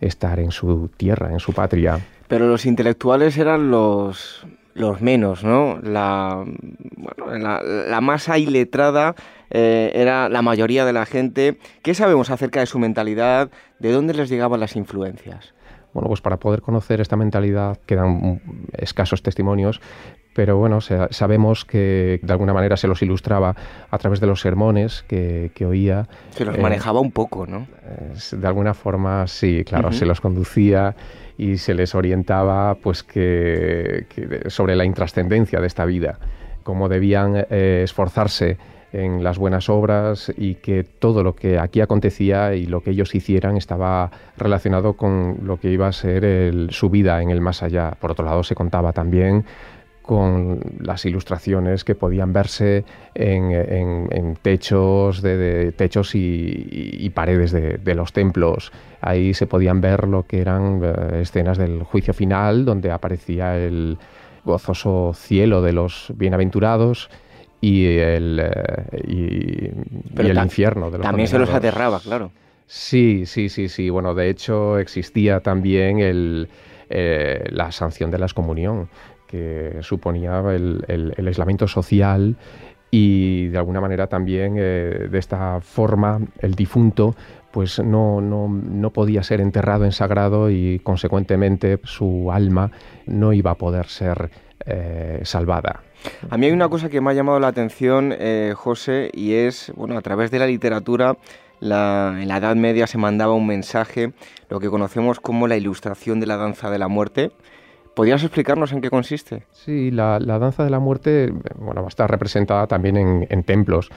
[0.00, 2.00] estar en su tierra, en su patria.
[2.26, 5.78] Pero los intelectuales eran los, los menos, ¿no?
[5.80, 6.44] La,
[6.96, 9.14] bueno, la, masa iletrada
[9.50, 11.58] eh, era la mayoría de la gente.
[11.82, 13.52] ¿Qué sabemos acerca de su mentalidad?
[13.78, 15.54] ¿De dónde les llegaban las influencias?
[15.92, 18.40] Bueno, pues para poder conocer esta mentalidad quedan
[18.72, 19.80] escasos testimonios,
[20.34, 23.54] pero bueno, sabemos que de alguna manera se los ilustraba
[23.90, 26.08] a través de los sermones que, oía.
[26.30, 27.66] Se los manejaba un poco, ¿no?
[28.32, 30.96] de alguna forma, sí, claro, se los conducía
[31.36, 34.06] y se les orientaba pues que,
[34.46, 36.18] sobre la intrascendencia de esta vida,
[36.62, 38.56] cómo debían eh, esforzarse
[38.92, 43.14] en las buenas obras y que todo lo que aquí acontecía y lo que ellos
[43.14, 47.92] hicieran estaba relacionado con lo que iba a ser su vida en el más allá.
[47.98, 49.44] Por otro lado, se contaba también
[50.02, 58.72] con las ilustraciones que podían verse en, techos, de, techos y, paredes de, los templos.
[59.00, 63.98] Ahí se podían ver lo que eran eh, escenas del juicio final, donde aparecía el
[64.44, 67.08] gozoso cielo de los bienaventurados
[67.62, 72.32] y el, eh, y, el infierno de los También se los aterraba, claro.
[72.66, 73.88] Sí, sí, sí, sí.
[73.88, 76.48] Bueno, de hecho existía también el,
[76.90, 78.88] eh, la sanción de la excomunión
[79.28, 82.36] que suponía el, aislamiento social
[82.90, 87.14] y de alguna manera también eh, de esta forma el difunto
[87.52, 92.72] pues no, no, podía ser enterrado en sagrado y consecuentemente su alma
[93.06, 94.30] no iba a poder ser
[94.66, 95.82] eh, salvada.
[96.30, 99.72] A mí hay una cosa que me ha llamado la atención, eh, José, y es,
[99.76, 101.16] bueno, a través de la literatura,
[101.60, 104.12] en la Edad Media se mandaba un mensaje,
[104.48, 107.30] lo que conocemos como la ilustración de la danza de la muerte,
[107.94, 109.42] ¿Podrías explicarnos en qué consiste?
[109.52, 113.90] Sí, la, danza de la muerte bueno, va a estar representada también en, templos.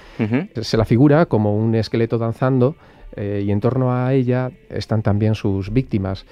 [0.61, 2.75] Se la figura como un esqueleto danzando
[3.15, 6.25] eh, y en torno a ella están también sus víctimas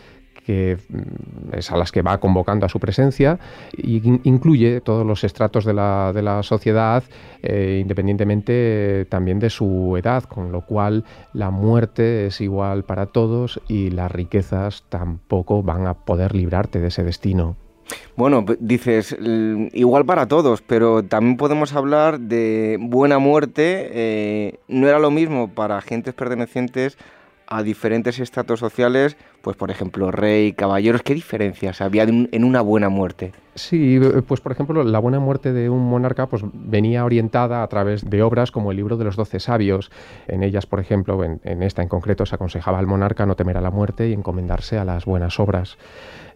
[0.45, 3.39] que mm, es a las que va convocando a su presencia
[3.75, 7.03] y incluye todos los estratos de la, de la sociedad,
[7.41, 11.03] eh, independientemente también de su edad, con lo cual
[11.33, 16.87] la muerte es igual para todos y las riquezas tampoco van a poder librarte de
[16.87, 17.55] ese destino.
[18.15, 19.15] Bueno, dices,
[19.73, 23.89] igual para todos, pero también podemos hablar de buena muerte.
[23.91, 26.97] Eh, no era lo mismo para agentes pertenecientes
[27.47, 32.89] a diferentes estratos sociales, pues por ejemplo, rey, caballeros, ¿qué diferencias había en una buena
[32.89, 33.31] muerte?
[33.55, 38.09] Sí, pues por ejemplo, la buena muerte de un monarca pues, venía orientada a través
[38.09, 39.91] de obras como el libro de los doce sabios.
[40.27, 43.61] En ellas, por ejemplo, en, esta en concreto, se aconsejaba al monarca no temer a
[43.61, 45.77] la muerte y encomendarse a las buenas obras.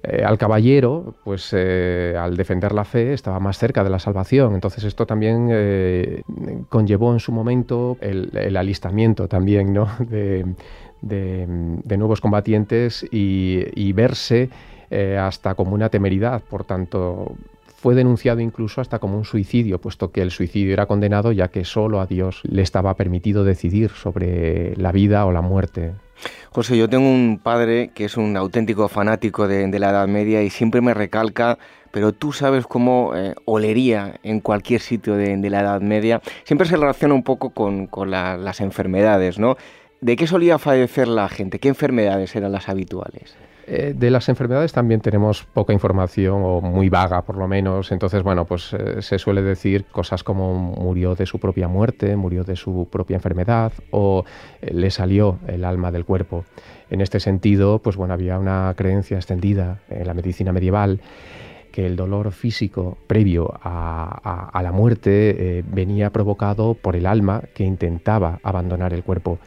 [0.04, 4.54] Eh, al caballero, pues eh, al defender la fe, estaba más cerca de la salvación.
[4.54, 6.22] Entonces esto también eh,
[6.70, 9.88] conllevó en su momento el, alistamiento también ¿no?
[10.08, 10.46] de,
[11.02, 11.46] de,
[11.98, 14.50] nuevos combatientes y, verse
[14.90, 16.42] eh, hasta como una temeridad.
[16.42, 17.36] Por tanto,
[17.76, 21.64] fue denunciado incluso hasta como un suicidio, puesto que el suicidio era condenado ya que
[21.64, 25.94] solo a Dios le estaba permitido decidir sobre la vida o la muerte.
[26.52, 30.50] José, yo tengo un padre que es un auténtico fanático de, la Edad Media y
[30.50, 31.60] siempre me recalca,
[31.92, 36.22] pero tú sabes cómo eh, olería en cualquier sitio de, la Edad Media.
[36.46, 39.56] Siempre se relaciona un poco con, las enfermedades, ¿no?
[40.02, 41.60] ¿De qué solía fallecer la gente?
[41.60, 43.36] ¿Qué enfermedades eran las habituales?
[43.70, 47.92] Eh, de las enfermedades también tenemos poca información o muy vaga por lo menos.
[47.92, 52.46] Entonces, bueno, pues eh, se suele decir cosas como murió de su propia muerte, murió
[52.46, 54.24] de su propia enfermedad o
[54.62, 56.46] eh, le salió el alma del cuerpo.
[56.90, 61.02] En este sentido, pues bueno, había una creencia extendida en la medicina medieval
[61.74, 68.40] que el dolor físico previo a, la muerte venía provocado por el alma que intentaba
[68.42, 69.38] abandonar el cuerpo.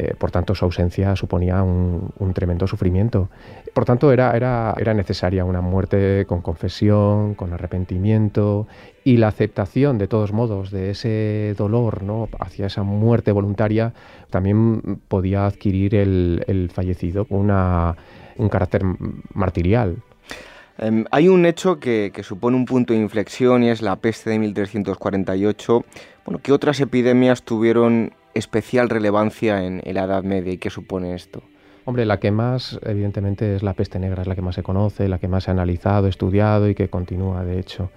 [0.00, 3.28] Eh, por tanto, su ausencia suponía un, tremendo sufrimiento.
[3.74, 8.66] Por tanto, era, necesaria una muerte con confesión, con arrepentimiento
[9.04, 12.30] y la aceptación, de todos modos, de ese dolor ¿no?
[12.38, 13.92] hacia esa muerte voluntaria,
[14.30, 17.94] también podía adquirir el, fallecido una,
[18.38, 18.82] un carácter
[19.34, 19.98] martirial.
[20.80, 24.38] Em, hay un hecho que, supone un punto de inflexión y es la peste de
[24.38, 25.84] 1348.
[26.24, 31.14] Bueno, ¿qué otras epidemias tuvieron especial relevancia en, en la Edad Media y qué supone
[31.14, 31.42] esto?
[31.84, 35.08] Hombre, la que más, evidentemente, es la peste negra, es la que más se conoce,
[35.08, 37.90] la que más se ha analizado, estudiado y que continúa, de hecho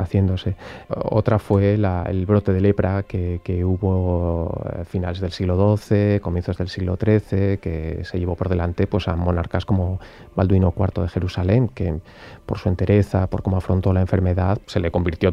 [0.00, 0.56] haciéndose.
[0.88, 6.68] Otra fue el brote de lepra que, hubo a finales del siglo XII, comienzos del
[6.68, 10.00] siglo XIII, que se llevó por delante pues, a monarcas como
[10.34, 12.00] Balduino IV de Jerusalén, que
[12.46, 15.32] por su entereza, por cómo afrontó la enfermedad, se le convirtió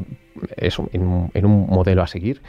[0.57, 2.41] eso, en, un, modelo a seguir.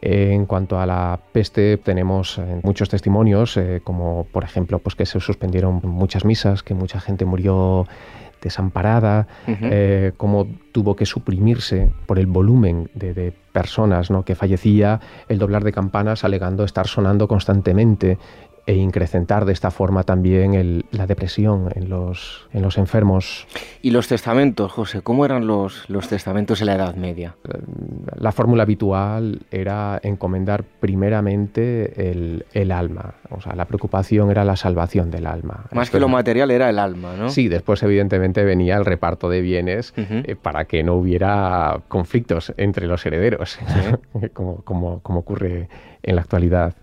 [0.00, 5.06] en cuanto a la peste, tenemos eh, muchos testimonios, eh, como por ejemplo pues, que
[5.06, 7.86] se suspendieron muchas misas, que mucha gente murió
[8.40, 14.22] desamparada, eh, cómo tuvo que suprimirse por el volumen de, personas ¿no?
[14.22, 18.18] que fallecía, el doblar de campanas alegando estar sonando constantemente
[18.66, 23.46] e increcentar de esta forma también la depresión en los, en los enfermos.
[23.80, 25.02] ¿Y los testamentos, José?
[25.02, 27.36] ¿Cómo eran los, los testamentos en la Edad Media?
[27.44, 27.58] Eh,
[28.18, 34.56] la fórmula habitual era encomendar primeramente el, el, alma, o sea, la preocupación era la
[34.56, 35.66] salvación del alma.
[35.70, 37.30] Más que lo material era el alma, ¿no?
[37.30, 42.88] Sí, después evidentemente venía el reparto de bienes eh, para que no hubiera conflictos entre
[42.88, 43.60] los herederos,
[44.32, 45.68] como, como, como ocurre
[46.02, 46.74] en la actualidad.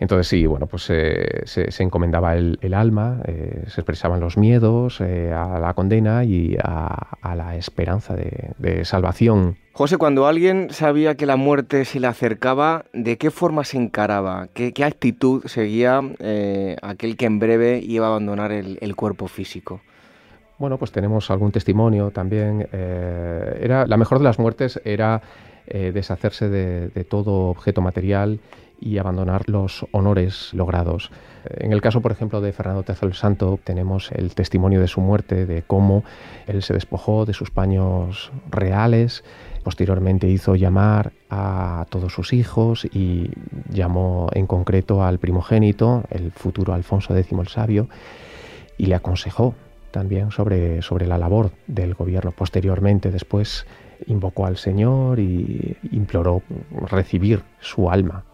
[0.00, 5.32] Entonces sí, bueno, pues eh, se, encomendaba el, alma, eh, se expresaban los miedos eh,
[5.32, 9.56] a la condena y a, la esperanza de, salvación.
[9.72, 14.48] José, cuando alguien sabía que la muerte se le acercaba, ¿de qué forma se encaraba?
[14.54, 16.00] ¿Qué, actitud seguía
[16.82, 19.80] aquel que en breve iba a abandonar el, cuerpo físico?
[20.58, 22.68] Bueno, pues tenemos algún testimonio también.
[22.72, 25.22] era, la mejor de las muertes era
[25.66, 28.40] deshacerse de todo objeto material
[28.80, 31.10] y abandonar los honores logrados.
[31.44, 35.00] En el caso, por ejemplo, de Fernando III el Santo, tenemos el testimonio de su
[35.00, 36.04] muerte, de cómo
[36.46, 39.24] él se despojó de sus paños reales,
[39.62, 43.30] posteriormente hizo llamar a todos sus hijos y
[43.68, 47.88] llamó en concreto al primogénito, el futuro Alfonso X el Sabio,
[48.76, 49.54] y le aconsejó
[49.90, 52.32] también sobre, sobre la labor del gobierno.
[52.32, 53.66] Posteriormente, después,
[54.06, 58.24] invocó al Señor y imploró recibir su alma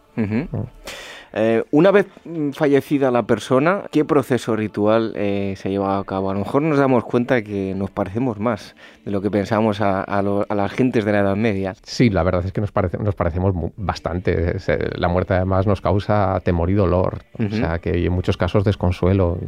[1.37, 2.07] eh, una vez
[2.53, 6.31] fallecida la persona, ¿qué proceso ritual eh, se lleva a cabo?
[6.31, 10.23] A lo mejor nos damos cuenta que nos parecemos más de lo que pensamos a,
[10.23, 11.75] las gentes de la Edad Media.
[11.83, 14.59] Sí, la verdad es que nos, nos parecemos bastante.
[14.97, 19.39] La muerte además nos causa temor y dolor, o sea que en muchos casos desconsuelo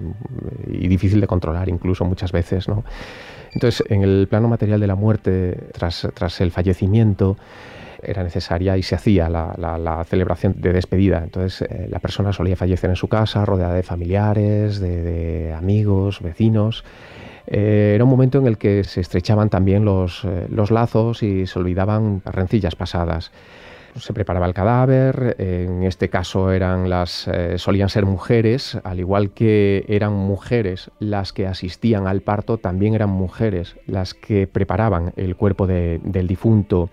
[0.67, 2.69] y difícil de controlar incluso muchas veces.
[2.69, 2.83] ¿no?
[3.53, 7.37] Entonces, en el plano material de la muerte, tras, tras el fallecimiento,
[8.07, 11.23] era necesaria y se hacía la, celebración de despedida.
[11.23, 16.85] Entonces eh, la persona solía fallecer en su casa, rodeada de familiares, de, amigos, vecinos.
[17.47, 21.47] Eh, era un momento en el que se estrechaban también los, eh, los lazos y
[21.47, 23.33] se olvidaban rencillas pasadas
[23.97, 29.87] se preparaba el cadáver, en este caso eran las, solían ser mujeres, al igual que
[29.89, 35.67] eran mujeres las que asistían al parto, también eran mujeres las que preparaban el cuerpo
[35.67, 36.91] del difunto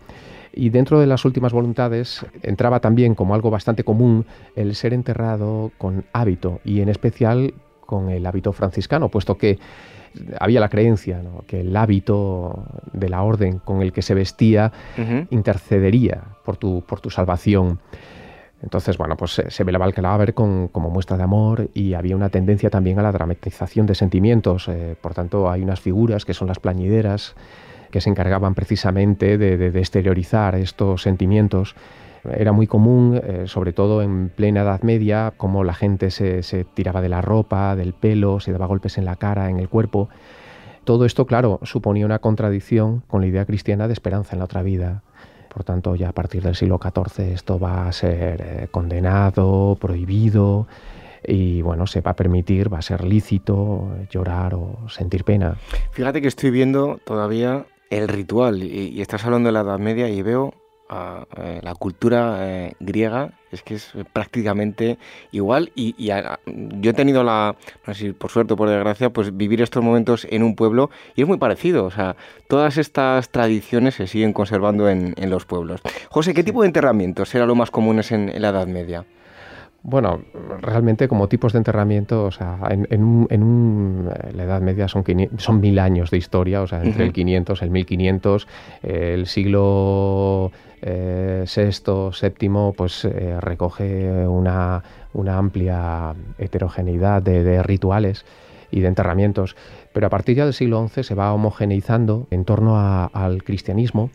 [0.53, 4.25] y dentro de las últimas voluntades entraba también como algo bastante común
[4.55, 9.59] el ser enterrado con hábito y en especial con el hábito franciscano, puesto que
[10.39, 14.71] había la creencia que el hábito de la orden con el que se vestía
[15.31, 17.79] intercedería por tu, por tu salvación.
[18.61, 22.29] Entonces, bueno, pues se, velaba el cadáver con, como muestra de amor y había una
[22.29, 24.69] tendencia también a la dramatización de sentimientos.
[24.69, 27.35] Eh, por tanto, hay unas figuras que son las plañideras,
[27.93, 31.75] que se encargaban precisamente de, exteriorizar estos sentimientos.
[32.27, 36.41] Era muy común, eh, sobre todo en plena Edad Media, como la gente se,
[36.73, 40.09] tiraba de la ropa, del pelo, se daba golpes en la cara, en el cuerpo.
[40.85, 44.63] Todo esto, claro, suponía una contradicción con la idea cristiana de esperanza en la otra
[44.63, 45.03] vida.
[45.53, 50.65] Por tanto, ya a partir del siglo XIV esto va a ser eh, condenado, prohibido
[51.27, 55.57] y bueno, se va a permitir, va a ser lícito llorar o sentir pena.
[55.91, 57.67] Fíjate que estoy viendo todavía
[57.97, 60.53] el ritual, y, estás hablando de la Edad Media y veo
[60.89, 64.97] a, eh, la cultura eh, griega, es que es prácticamente
[65.31, 69.35] igual y, yo he tenido la, no sé si por suerte o por desgracia, pues
[69.35, 72.15] vivir estos momentos en un pueblo y es muy parecido, o sea,
[72.47, 75.81] todas estas tradiciones se siguen conservando en, los pueblos.
[76.09, 79.05] José, ¿qué tipo de enterramientos eran lo más comunes en la Edad Media?
[79.86, 80.21] Bueno,
[80.61, 82.88] realmente como tipos de enterramiento, o sea, en,
[83.29, 85.03] en, la Edad Media son,
[85.38, 88.47] son mil años de historia, o sea, entre el 500, el 1500,
[88.81, 94.81] el siglo eh, VI, VII, pues eh, recoge una,
[95.27, 98.25] amplia heterogeneidad de, rituales
[98.71, 99.57] y de enterramientos.
[99.91, 104.11] Pero a partir ya del siglo XI se va homogeneizando en torno al cristianismo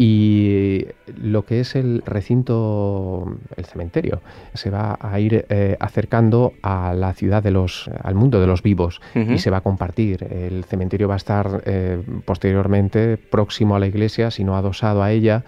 [0.00, 0.86] y
[1.20, 4.22] lo que es el recinto, el cementerio,
[4.54, 8.62] se va a ir eh, acercando a la ciudad de los, al mundo de los
[8.62, 10.22] vivos y se va a compartir.
[10.22, 15.42] El cementerio va a estar eh, posteriormente próximo a la iglesia, sino adosado a ella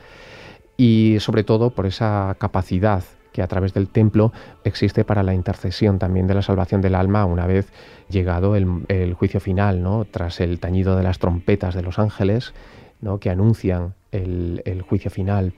[0.76, 4.32] y sobre todo por esa capacidad que a través del templo
[4.64, 7.68] existe para la intercesión también de la salvación del alma una vez
[8.08, 10.04] llegado el, el juicio final, ¿no?
[10.10, 12.52] tras el tañido de las trompetas de los ángeles
[13.00, 13.18] ¿no?
[13.18, 15.52] que anuncian el, juicio final.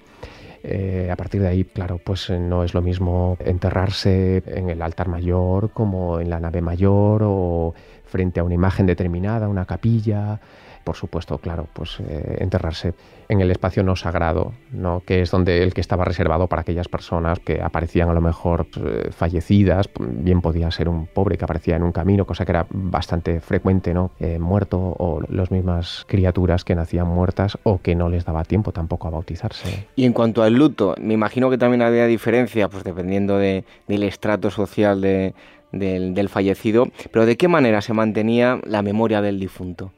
[0.65, 4.81] Eh, a partir de ahí, claro, pues eh, no es lo mismo enterrarse en el
[4.81, 7.75] altar mayor como en la nave mayor o
[8.05, 10.41] frente a una imagen determinada, una capilla
[10.85, 12.95] por supuesto, claro, pues eh, enterrarse
[13.29, 15.03] en el espacio no sagrado, ¿no?
[15.07, 18.67] que es donde el que estaba reservado para aquellas personas que aparecían a lo mejor
[18.77, 22.67] eh, fallecidas, bien podía ser un pobre que aparecía en un camino, cosa que era
[22.71, 24.11] bastante frecuente, ¿no?
[24.21, 28.73] Eh, muerto, o las mismas criaturas que nacían muertas o que no les daba tiempo
[28.73, 29.87] tampoco a bautizarse.
[29.97, 34.51] Y en cuanto al luto, me imagino que también había diferencia, pues dependiendo del estrato
[34.51, 35.35] social de,
[35.73, 39.93] del, fallecido, pero ¿de qué manera se mantenía la memoria del difunto?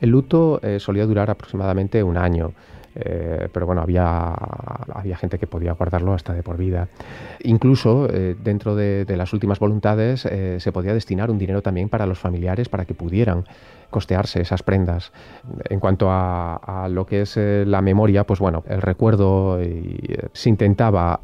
[0.00, 2.52] El luto eh, solía durar aproximadamente un año.
[2.94, 4.34] Eh, pero bueno, había,
[4.92, 6.88] había gente que podía guardarlo hasta de por vida.
[7.44, 12.18] Incluso eh, dentro de, las últimas voluntades se podía destinar un dinero también para los
[12.18, 13.44] familiares para que pudieran
[13.90, 15.12] costearse esas prendas.
[15.68, 19.58] En cuanto a, lo que es la memoria, pues bueno, el recuerdo
[20.32, 21.20] se intentaba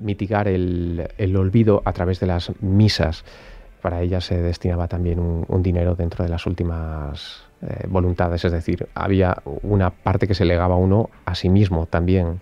[0.00, 3.24] mitigar el, el olvido a través de las misas
[3.80, 8.88] para ella se destinaba también un, dinero dentro de las últimas eh, voluntades, es decir,
[8.94, 12.40] había una parte que se legaba uno a sí mismo también.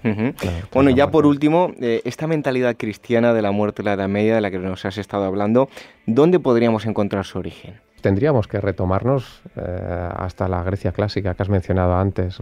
[0.72, 4.36] bueno, ya por último, eh, esta mentalidad cristiana de la muerte de la Edad Media
[4.36, 5.68] de la que nos has estado hablando,
[6.06, 7.74] ¿dónde podríamos encontrar su origen?
[8.00, 12.38] Tendríamos que retomarnos eh, hasta la Grecia clásica que has mencionado antes,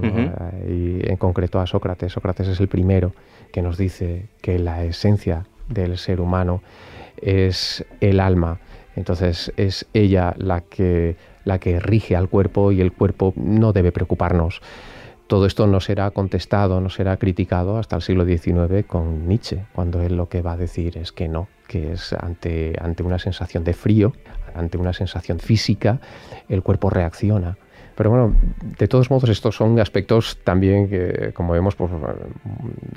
[0.69, 2.13] y en concreto a Sócrates.
[2.13, 3.15] Sócrates es el primero
[3.53, 6.63] que nos dice que la esencia del ser humano
[7.23, 8.59] es el alma
[8.97, 11.17] entonces es ella la que,
[11.47, 14.61] la que rige al cuerpo y el cuerpo no debe preocuparnos.
[15.29, 20.03] Todo esto no será contestado, no será criticado hasta el siglo XIX con Nietzsche, cuando
[20.03, 23.65] él lo que va a decir es que no, que es ante, ante una sensación
[23.65, 24.13] de frío,
[24.55, 26.01] ante una sensación física,
[26.49, 27.57] el cuerpo reacciona.
[27.97, 28.35] Pero bueno,
[28.79, 31.91] de todos modos estos son aspectos también que, como vemos, pues,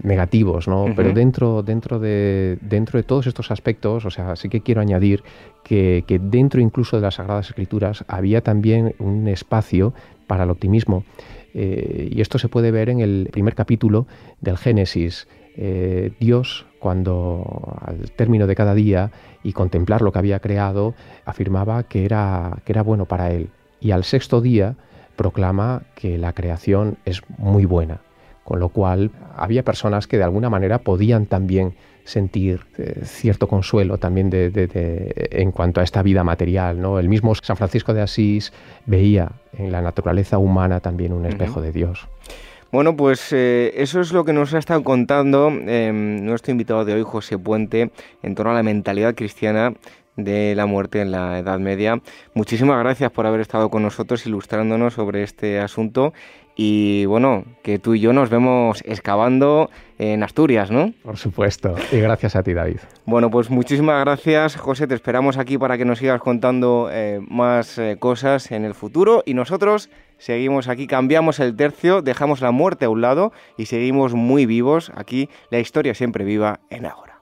[0.04, 0.88] negativos, ¿no?
[0.94, 5.24] Pero dentro, dentro, de, dentro de todos estos aspectos, o sea, sí que quiero añadir
[5.64, 9.94] que, dentro incluso de las Sagradas Escrituras había también un espacio
[10.28, 11.06] para el optimismo.
[11.54, 14.06] Eh, y esto se puede ver en el primer capítulo
[14.42, 15.30] del Génesis.
[15.56, 19.12] Eh, Dios, cuando al término de cada día
[19.44, 20.94] y contemplar lo que había creado,
[21.24, 23.50] afirmaba que era, que era bueno para él.
[23.80, 24.76] Y al sexto día,
[25.20, 28.00] proclama que la creación es muy buena,
[28.46, 31.74] con lo cual había personas que de alguna manera podían también
[32.06, 36.80] sentir eh, cierto consuelo también en cuanto a esta vida material.
[36.80, 37.00] ¿no?
[37.00, 38.54] El mismo San Francisco de Asís
[38.86, 42.08] veía en la naturaleza humana también un espejo de Dios.
[42.72, 46.94] Bueno, pues eh, eso es lo que nos ha estado contando em, nuestro invitado de
[46.94, 47.92] hoy, José Puente,
[48.24, 49.74] en torno a la mentalidad cristiana
[50.24, 52.02] de la muerte en la Edad Media.
[52.34, 56.14] Muchísimas gracias por haber estado con nosotros ilustrándonos sobre este asunto
[56.62, 60.92] y bueno, que tú y yo nos vemos excavando en Asturias, ¿no?
[61.04, 62.80] Por supuesto, y gracias a ti David.
[63.06, 67.78] Bueno, pues muchísimas gracias José, te esperamos aquí para que nos sigas contando eh, más
[67.78, 72.84] eh, cosas en el futuro y nosotros seguimos aquí, cambiamos el tercio, dejamos la muerte
[72.84, 77.22] a un lado y seguimos muy vivos aquí, la historia siempre viva en Ahora.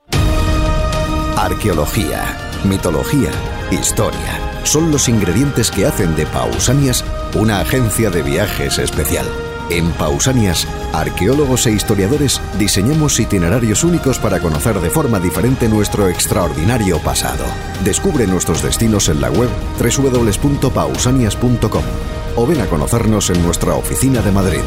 [1.38, 2.24] Arqueología
[2.68, 3.32] mitología,
[3.72, 4.61] historia.
[4.63, 7.03] Son los ingredientes que hacen de Pausanias
[7.36, 9.26] una agencia de viajes especial.
[9.70, 16.99] En Pausanias, arqueólogos e historiadores diseñamos itinerarios únicos para conocer de forma diferente nuestro extraordinario
[16.99, 17.43] pasado.
[17.84, 19.49] Descubre nuestros destinos en la web
[19.80, 21.84] www.pausanias.com
[22.38, 24.61] o ven a conocernos en nuestra oficina de Madrid.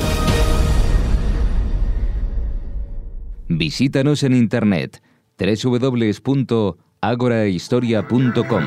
[3.48, 5.02] Visítanos en internet
[5.38, 8.64] www agorahistoria.com.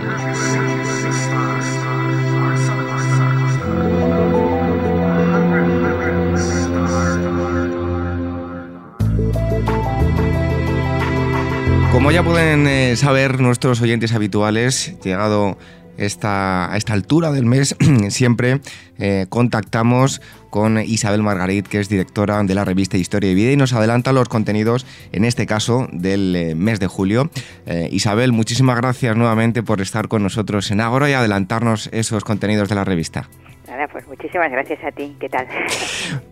[11.91, 15.57] Como ya pueden eh, saber nuestros oyentes habituales, llegado
[15.97, 17.75] esta, a esta altura del mes
[18.09, 18.61] siempre
[18.99, 23.57] eh, contactamos con Isabel Margarit, que es directora de la revista Historia y Vida y
[23.57, 27.31] nos adelanta los contenidos, en este caso, del eh, mes de julio.
[27.65, 32.69] Eh, Isabel, muchísimas gracias nuevamente por estar con nosotros en Ágora y adelantarnos esos contenidos
[32.69, 33.29] de la revista.
[33.73, 35.15] Nada, pues muchísimas gracias a ti.
[35.19, 35.47] ¿Qué tal?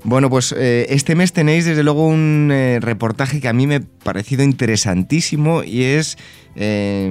[0.04, 4.44] Bueno, pues este mes tenéis desde luego un reportaje que a mí me ha parecido
[4.44, 6.18] interesantísimo y es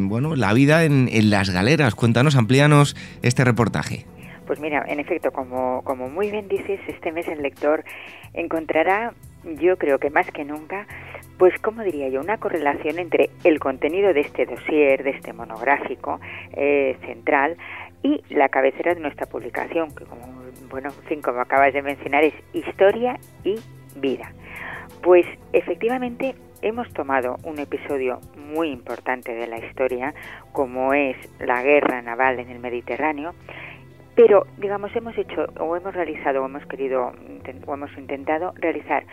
[0.00, 1.94] bueno, la vida en, en las galeras.
[1.94, 4.06] Cuéntanos, amplíanos este reportaje.
[4.46, 7.84] Pues mira, en efecto, como, como muy bien dices, este mes el lector
[8.34, 9.14] encontrará,
[9.44, 10.88] yo creo que más que nunca,
[11.38, 16.20] pues como diría yo, una correlación entre el contenido de este dossier, de este monográfico
[16.52, 17.56] eh, central,
[18.02, 20.26] y la cabecera de nuestra publicación, que como,
[20.70, 23.56] bueno, en fin, como acabas de mencionar, es historia y
[23.96, 24.32] vida.
[25.02, 30.14] Pues efectivamente hemos tomado un episodio muy importante de la historia,
[30.52, 33.34] como es la guerra naval en el Mediterráneo,
[34.14, 37.12] pero, digamos, hemos hecho o hemos realizado o hemos querido
[37.66, 39.04] o hemos intentado realizar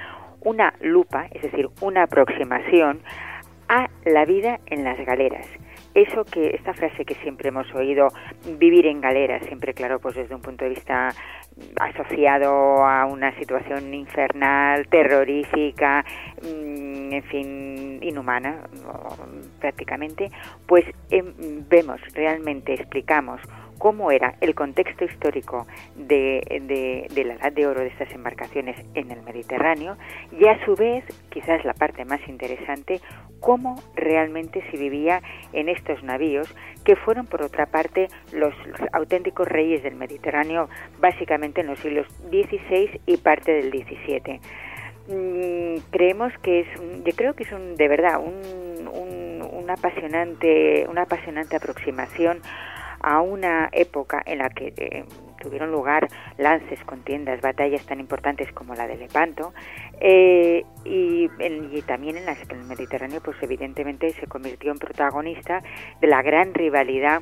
[0.42, 3.02] una lupa, es decir, una aproximación
[3.70, 5.48] a la vida en las galeras.
[5.98, 8.10] Eso que, esta frase que siempre hemos oído,
[8.60, 11.10] vivir en galeras, siempre claro, pues desde un punto de vista
[11.80, 16.06] asociado a una situación infernal, terrorífica,
[16.44, 18.60] mm, en fin, inhumana
[19.60, 20.30] prácticamente,
[20.68, 21.34] pues em,
[21.68, 23.42] vemos, realmente explicamos
[23.78, 29.22] cómo era el contexto histórico de, la edad de oro de estas embarcaciones en el
[29.24, 29.98] Mediterráneo
[30.32, 33.02] y a su vez, quizás la parte más interesante,
[33.40, 35.22] cómo realmente se vivía
[35.54, 36.54] en estos navíos
[36.84, 38.54] que fueron por otra parte los
[38.94, 40.70] auténticos reyes del Mediterráneo
[41.00, 44.40] básicamente en los siglos XVI y parte del XVII.
[45.10, 46.68] Mm, creemos que es,
[47.06, 48.78] yo creo que es un, de verdad un,
[49.68, 52.42] una apasionante, una apasionante aproximación
[53.08, 55.06] a una época en la que eh,
[55.42, 59.54] tuvieron lugar lances, contiendas, batallas tan importantes como la de Lepanto,
[60.02, 61.30] eh, y,
[61.88, 65.64] también en las que el Mediterráneo, pues evidentemente se convirtió en protagonista
[66.02, 67.22] de la gran rivalidad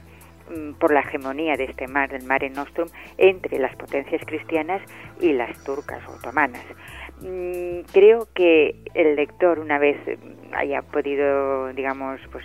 [0.50, 2.88] mm, por la hegemonía de este mar, del Mare Nostrum,
[3.20, 4.82] entre las potencias cristianas
[5.22, 6.64] y las turcas otomanas.
[7.22, 9.98] Mm, creo que el lector, una vez
[10.52, 12.44] haya podido, digamos, pues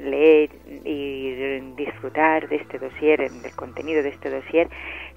[0.00, 0.50] leer
[0.84, 4.68] y disfrutar de este dossier, del contenido de este dossier,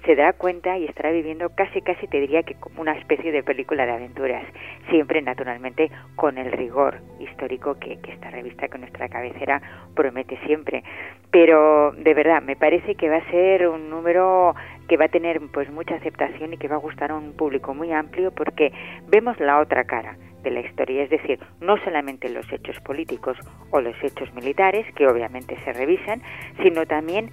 [0.04, 3.42] se dará cuenta y estará viviendo casi, casi te diría que como una especie de
[3.42, 4.44] película de aventuras,
[4.90, 9.62] siempre naturalmente con el rigor histórico que, esta revista con nuestra cabecera
[9.94, 10.82] promete siempre.
[11.30, 14.54] Pero de verdad, me parece que va a ser un número
[14.88, 17.74] que va a tener pues mucha aceptación y que va a gustar a un público
[17.74, 18.72] muy amplio porque
[19.08, 23.36] vemos la otra cara de la historia, es decir, no solamente los hechos políticos
[23.70, 26.22] o los hechos militares, que obviamente se revisan,
[26.62, 27.30] sino también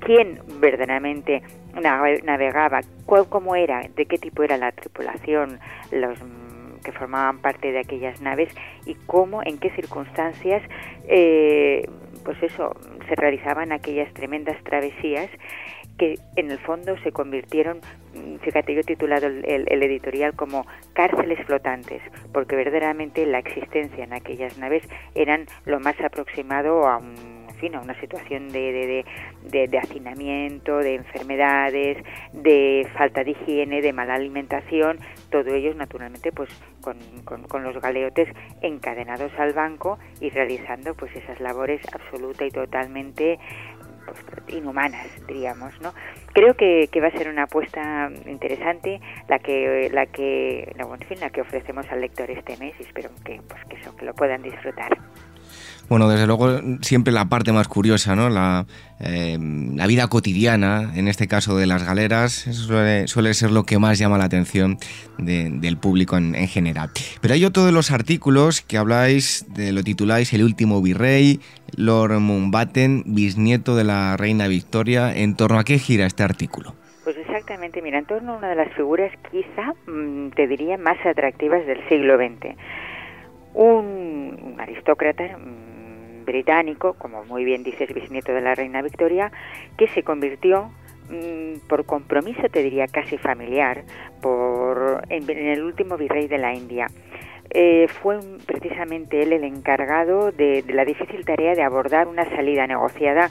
[0.00, 1.42] quién verdaderamente
[1.80, 5.60] navegaba, cuál, cómo era, de qué tipo era la tripulación,
[5.92, 8.52] los mm, que formaban parte de aquellas naves
[8.86, 10.62] y cómo, en qué circunstancias,
[11.08, 11.88] eh,
[12.24, 12.74] pues eso,
[13.08, 15.30] se realizaban aquellas tremendas travesías
[15.98, 17.80] que en el fondo se convirtieron,
[18.40, 24.58] fíjate, yo he titulado el, editorial como cárceles flotantes, porque verdaderamente la existencia en aquellas
[24.58, 24.82] naves
[25.14, 27.00] eran lo más aproximado a
[27.74, 29.04] a una situación de,
[29.42, 34.98] de, hacinamiento, de enfermedades, de falta de higiene, de mala alimentación,
[35.30, 36.48] todo ello naturalmente pues
[36.80, 38.28] con, con, los galeotes
[38.62, 43.38] encadenados al banco y realizando pues esas labores absoluta y totalmente
[44.48, 45.92] inhumanas, diríamos, ¿no?
[46.32, 51.30] Creo que, va a ser una apuesta interesante la que la que en fin, la
[51.30, 54.42] que ofrecemos al lector este mes y espero que pues que eso que lo puedan
[54.42, 54.96] disfrutar.
[55.90, 56.46] Bueno, desde luego
[56.82, 58.28] siempre la parte más curiosa, ¿no?
[58.30, 58.64] La,
[59.00, 59.36] eh,
[59.74, 63.98] la vida cotidiana, en este caso de las galeras, suele, suele ser lo que más
[63.98, 64.78] llama la atención
[65.18, 66.90] del público en, general.
[67.20, 71.40] Pero hay otro de los artículos que habláis, de, lo tituláis El último virrey,
[71.76, 75.12] Lord Mountbatten, bisnieto de la reina Victoria.
[75.12, 76.76] ¿En torno a qué gira este artículo?
[77.02, 81.04] Pues exactamente, mira, en torno a una de las figuras quizá, mm, te diría, más
[81.04, 82.54] atractivas del siglo XX.
[83.54, 85.69] Un aristócrata, mm,
[86.30, 89.32] británico, como muy bien dices, bisnieto de la reina Victoria,
[89.76, 90.70] que se convirtió
[91.10, 93.82] mm, por compromiso, te diría casi familiar,
[94.22, 96.86] por, en, el último virrey de la India.
[97.52, 103.28] Eh, fue precisamente él el encargado de, la difícil tarea de abordar una salida negociada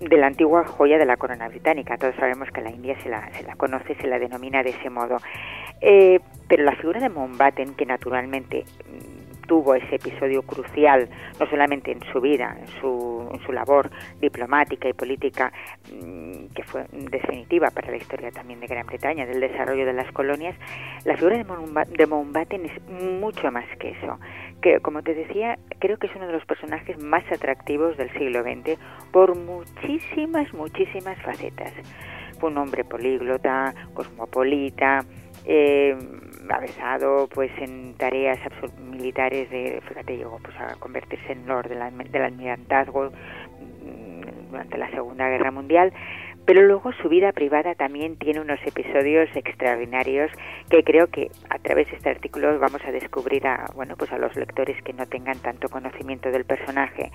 [0.00, 1.96] de la antigua joya de la corona británica.
[1.96, 3.22] Todos sabemos que la India se la,
[3.56, 5.18] conoce, se la denomina de ese modo.
[5.80, 6.18] Eh,
[6.48, 8.64] pero la figura de Mountbatten, que naturalmente
[9.52, 14.88] tuvo ese episodio crucial, no solamente en su vida, en su, en su labor diplomática
[14.88, 15.52] y política,
[15.92, 20.10] mm, que fue definitiva para la historia también de Gran Bretaña, del desarrollo de las
[20.12, 20.56] colonias,
[21.04, 22.82] la figura de Mountbatten es
[23.20, 24.18] mucho más que eso.
[24.62, 28.40] Que, como te decía, creo que es uno de los personajes más atractivos del siglo
[28.42, 28.80] XX
[29.10, 31.74] por muchísimas, muchísimas facetas.
[32.40, 35.04] Fue un hombre políglota, cosmopolita,
[35.44, 35.96] eh,
[36.48, 38.38] avesado pues en tareas
[38.90, 45.28] militares de fíjate llegó pues a convertirse en lord del almirantazgo mm, durante la Segunda
[45.28, 45.92] Guerra Mundial
[46.44, 50.30] pero luego su vida privada también tiene unos episodios extraordinarios
[50.68, 54.18] que creo que a través de este artículo vamos a descubrir a bueno pues a
[54.18, 57.12] los lectores que no tengan tanto conocimiento del personaje.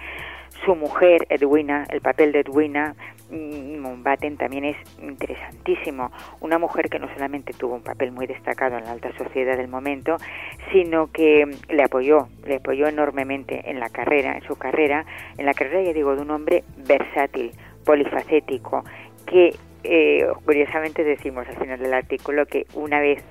[0.65, 2.95] Su mujer Edwina el papel de Edwina
[3.29, 6.11] mm, Mountbatten también es interesantísimo.
[6.39, 9.67] Una mujer que no solamente tuvo un papel muy destacado en la alta sociedad del
[9.67, 10.17] momento
[10.71, 15.05] sino que le apoyó le apoyó enormemente en la carrera en su carrera
[15.37, 17.51] en la carrera ya digo de un hombre versátil
[17.87, 18.83] polifacético
[19.27, 23.23] que eh, curiosamente decimos al final del artículo que una vez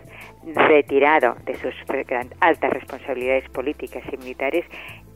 [0.55, 1.75] retirado de sus
[2.41, 4.65] altas responsabilidades políticas y militares,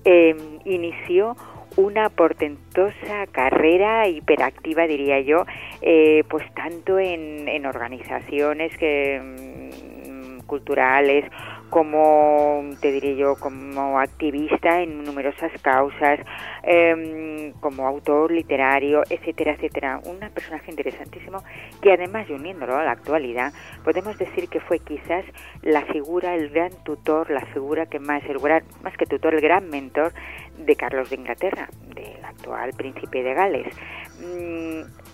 [0.04, 1.36] em, inició
[1.76, 5.44] una portentosa carrera hiperactiva, diría yo,
[5.82, 11.24] eh, pues tanto en, organizaciones mm, culturales
[11.70, 16.20] como, te diré yo, como activista en numerosas causas,
[16.62, 20.00] em, como autor literario, etcétera, etcétera.
[20.04, 21.42] Un personaje interesantísimo
[21.80, 23.52] que además, uniéndolo a la actualidad,
[23.84, 25.24] podemos decir que fue quizás
[25.62, 29.40] la figura, el gran tutor, la figura que más, el gran, más que tutor, el
[29.40, 30.12] gran mentor
[30.58, 33.74] de Carlos de Inglaterra, del actual príncipe de Gales.
[34.20, 35.10] Mm,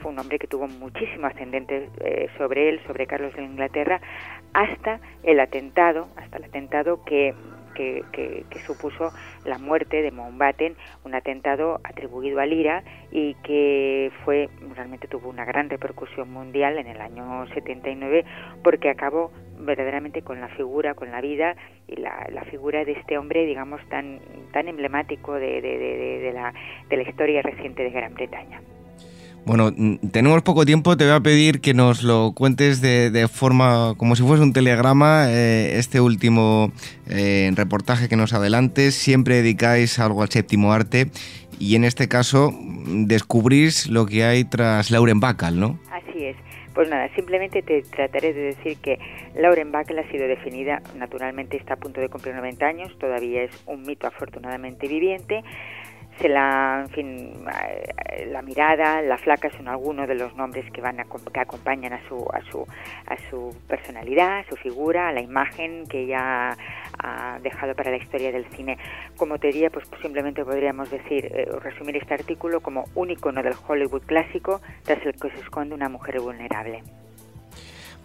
[0.00, 4.00] fue un hombre que tuvo muchísimo ascendente eh, sobre él, sobre Carlos de Inglaterra,
[4.52, 7.34] hasta el atentado, hasta el atentado que,
[7.74, 9.10] que, supuso
[9.44, 15.44] la muerte de Mountbatten, un atentado atribuido a Lira y que fue realmente tuvo una
[15.44, 18.24] gran repercusión mundial en el año 79
[18.62, 23.18] porque acabó verdaderamente con la figura, con la vida y la, la figura de este
[23.18, 24.20] hombre, digamos, tan,
[24.52, 25.78] tan emblemático de, de,
[26.20, 26.52] de, la,
[26.88, 28.60] de la historia reciente de Gran Bretaña.
[29.50, 29.72] Bueno,
[30.12, 34.22] tenemos poco tiempo, te voy a pedir que nos lo cuentes de, forma como si
[34.22, 36.70] fuese un telegrama, eh, este último
[37.10, 41.08] eh, reportaje que nos adelantes, siempre dedicáis algo al séptimo arte
[41.58, 42.52] y en este caso
[42.86, 45.80] descubrís lo que hay tras Lauren Bacall, ¿no?
[45.90, 46.36] Así es.
[46.72, 49.00] Pues nada, simplemente te trataré de decir que
[49.34, 53.50] Lauren Bacall ha sido definida, naturalmente está a punto de cumplir 90 años, todavía es
[53.66, 55.42] un mito afortunadamente viviente,
[56.20, 57.34] se la, en fin,
[58.12, 61.92] eh, la mirada, la flaca son algunos de los nombres que van a, que acompañan
[61.92, 62.66] a su, a su,
[63.06, 66.56] a su personalidad, a su figura, a la imagen que ella
[67.02, 68.78] ha dejado para la historia del cine.
[69.16, 73.54] Como te diría, pues simplemente podríamos decir, eh, resumir este artículo como un icono del
[73.66, 76.82] Hollywood clásico tras el que se esconde una mujer vulnerable.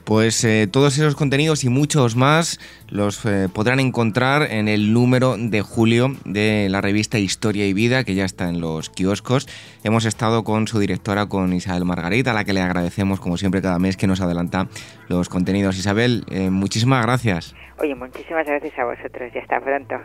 [0.06, 5.36] Pues eh, todos esos contenidos y muchos más los eh, podrán encontrar en el número
[5.36, 9.48] de julio de la revista Historia y Vida, que ya está en los kioscos.
[9.84, 13.64] Hemos estado con su directora, con Isabel Margarita, a la que le agradecemos, como siempre,
[13.64, 14.68] cada mes que nos adelanta
[15.08, 15.76] los contenidos.
[15.80, 17.56] Isabel, eh, muchísimas gracias.
[17.80, 19.96] Oye, muchísimas gracias a vosotros y hasta pronto.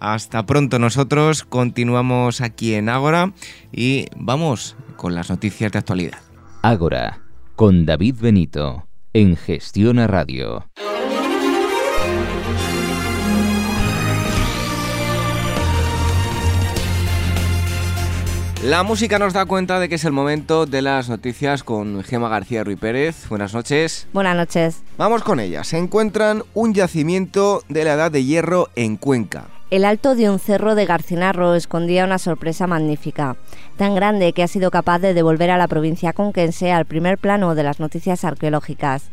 [0.00, 0.80] Hasta pronto.
[0.80, 3.32] Nosotros continuamos aquí en Ágora
[3.70, 6.18] y vamos con las noticias de actualidad.
[6.62, 7.20] Ágora,
[7.54, 10.68] con David Benito en Gestión a Radio.
[18.64, 22.30] La música nos da cuenta de que es el momento de las noticias con Gema
[22.30, 23.28] García Ruiz Pérez.
[23.28, 24.06] Buenas noches.
[24.14, 24.80] Buenas noches.
[24.96, 25.68] Vamos con ellas.
[25.68, 29.48] Se encuentran un yacimiento de la Edad de Hierro en Cuenca.
[29.70, 33.36] El alto de un cerro de Garcinarro escondía una sorpresa magnífica,
[33.76, 37.54] tan grande que ha sido capaz de devolver a la provincia conquense al primer plano
[37.54, 39.10] de las noticias arqueológicas.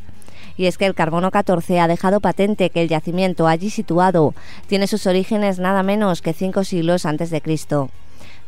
[0.56, 4.34] Y es que el carbono 14 ha dejado patente que el yacimiento allí situado
[4.68, 7.90] tiene sus orígenes nada menos que cinco siglos antes de Cristo.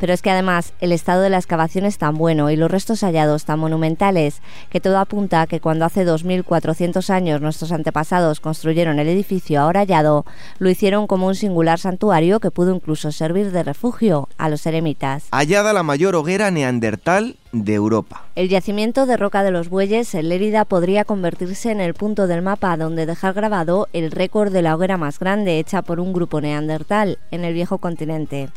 [0.04, 3.06] Pero es que además el estado de la excavación es tan bueno y los restos
[3.06, 9.00] hallados tan monumentales que todo apunta a que cuando hace 2.400 años nuestros antepasados construyeron
[9.00, 10.26] el edificio ahora hallado,
[10.60, 15.28] lo hicieron como un singular santuario que pudo incluso servir de refugio a los eremitas.
[15.32, 18.26] Hallada la mayor hoguera neandertal de Europa.
[18.36, 22.42] El yacimiento de Roca de los Bueyes en Lérida podría convertirse en el punto del
[22.42, 26.42] mapa donde dejar grabado el récord de la hoguera más grande hecha por un grupo
[26.42, 28.50] neandertal en el viejo continente.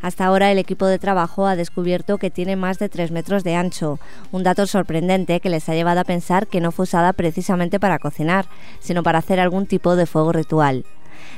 [0.00, 3.54] Hasta ahora el equipo de trabajo ha descubierto que tiene más de 3 metros de
[3.54, 3.98] ancho,
[4.30, 7.98] un dato sorprendente que les ha llevado a pensar que no fue usada precisamente para
[7.98, 8.46] cocinar,
[8.80, 10.84] sino para hacer algún tipo de fuego ritual.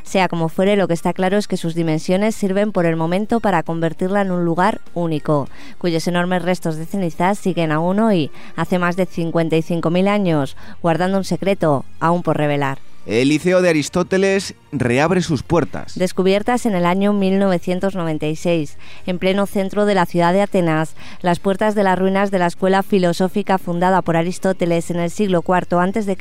[0.03, 3.41] Sea como fuere, lo que está claro es que sus dimensiones sirven por el momento
[3.41, 8.79] para convertirla en un lugar único, cuyos enormes restos de cenizas siguen aún hoy, hace
[8.79, 12.79] más de 55.000 años, guardando un secreto aún por revelar.
[13.07, 15.99] El Liceo de Aristóteles reabre sus puertas.
[15.99, 21.75] Descubiertas en el año 1996, en pleno centro de la ciudad de Atenas, las puertas
[21.75, 26.17] de las ruinas de la escuela filosófica fundada por Aristóteles en el siglo IV a.C.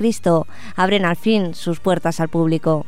[0.75, 2.85] abren al fin sus puertas al público.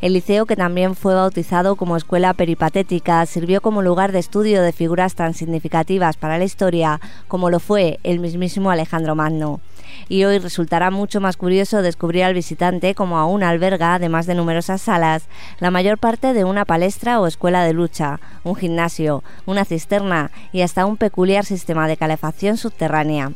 [0.00, 4.72] El liceo, que también fue bautizado como escuela peripatética, sirvió como lugar de estudio de
[4.72, 9.60] figuras tan significativas para la historia como lo fue el mismísimo Alejandro Magno
[10.08, 14.82] y hoy resultará mucho más curioso descubrir al visitante como aún alberga, además de numerosas
[14.82, 15.28] salas,
[15.60, 20.62] la mayor parte de una palestra o escuela de lucha, un gimnasio, una cisterna y
[20.62, 23.32] hasta un peculiar sistema de calefacción subterránea.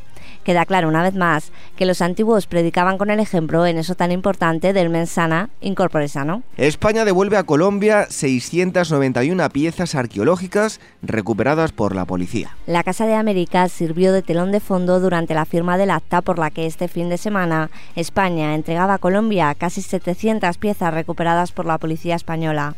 [0.48, 4.10] Queda claro una vez más que los antiguos predicaban con el ejemplo en eso tan
[4.12, 6.42] importante del mensana incorpore sano.
[6.56, 12.56] España devuelve a Colombia 691 piezas arqueológicas recuperadas por la policía.
[12.66, 16.38] La Casa de América sirvió de telón de fondo durante la firma del acta por
[16.38, 21.66] la que este fin de semana España entregaba a Colombia casi 700 piezas recuperadas por
[21.66, 22.74] la policía española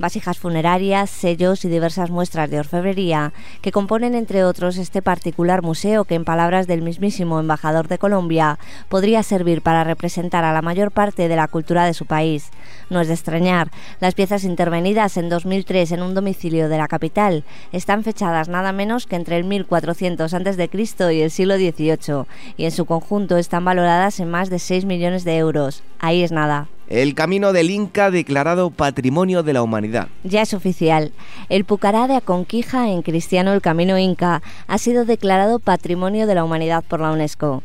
[0.00, 6.04] vasijas funerarias, sellos y diversas muestras de orfebrería que componen entre otros este particular museo
[6.04, 10.90] que en palabras del mismísimo embajador de Colombia podría servir para representar a la mayor
[10.90, 12.50] parte de la cultura de su país.
[12.90, 13.70] No es de extrañar,
[14.00, 19.06] las piezas intervenidas en 2003 en un domicilio de la capital están fechadas nada menos
[19.06, 21.14] que entre el 1400 a.C.
[21.14, 22.24] y el siglo XVIII
[22.56, 25.84] y en su conjunto están valoradas en más de 6 millones de euros.
[26.00, 26.66] Ahí es nada.
[26.88, 30.08] El camino del Inca declarado Patrimonio de la Humanidad.
[30.24, 31.12] Ya es oficial.
[31.48, 36.42] El Pucará de Aconquija en cristiano el Camino Inca ha sido declarado Patrimonio de la
[36.42, 37.62] Humanidad por la UNESCO.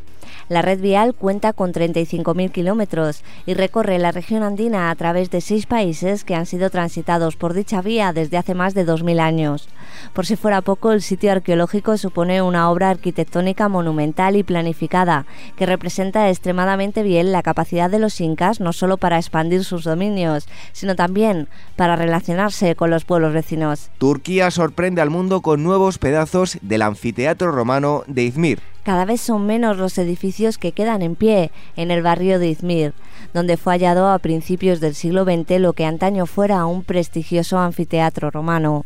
[0.47, 5.41] La red vial cuenta con 35.000 kilómetros y recorre la región andina a través de
[5.41, 9.67] seis países que han sido transitados por dicha vía desde hace más de 2.000 años.
[10.13, 15.25] Por si fuera poco, el sitio arqueológico supone una obra arquitectónica monumental y planificada
[15.55, 20.47] que representa extremadamente bien la capacidad de los incas no solo para expandir sus dominios,
[20.73, 23.89] sino también para relacionarse con los pueblos vecinos.
[23.97, 28.74] Turquía sorprende al mundo con nuevos pedazos del anfiteatro romano de Izmir.
[28.85, 32.93] Cada vez son menos los edificios que quedan en pie en el barrio de Izmir,
[33.33, 38.29] donde fue hallado a principios del siglo XX lo que antaño fuera un prestigioso anfiteatro
[38.29, 38.85] romano.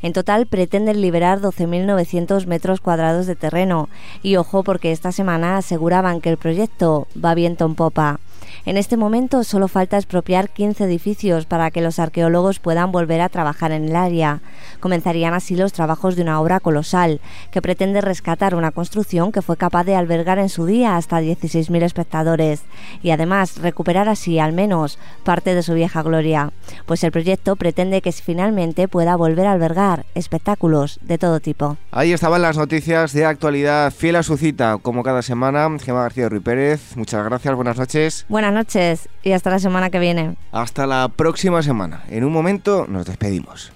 [0.00, 3.90] En total pretenden liberar 12.900 metros cuadrados de terreno
[4.22, 8.20] y ojo porque esta semana aseguraban que el proyecto va viento en popa.
[8.64, 13.28] En este momento solo falta expropiar 15 edificios para que los arqueólogos puedan volver a
[13.28, 14.40] trabajar en el área.
[14.80, 19.56] Comenzarían así los trabajos de una obra colosal que pretende rescatar una construcción que fue
[19.56, 22.62] capaz de albergar en su día hasta 16.000 espectadores
[23.02, 26.52] y además recuperar así al menos parte de su vieja gloria,
[26.86, 31.76] pues el proyecto pretende que finalmente pueda volver a albergar espectáculos de todo tipo.
[31.90, 35.68] Ahí estaban las noticias de actualidad fiel a su cita, como cada semana.
[35.78, 38.26] Gemma García Ruiz Pérez, muchas gracias, buenas noches.
[38.28, 40.36] Buenas noches y hasta la semana que viene.
[40.52, 42.02] Hasta la próxima semana.
[42.08, 43.72] En un momento nos despedimos.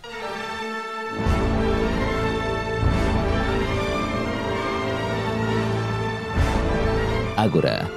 [7.36, 7.88] Ágora,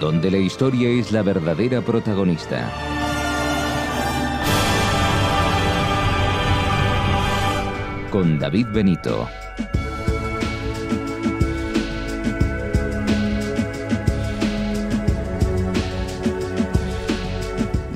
[0.00, 2.68] donde la historia es la verdadera protagonista.
[8.10, 9.28] Con David Benito.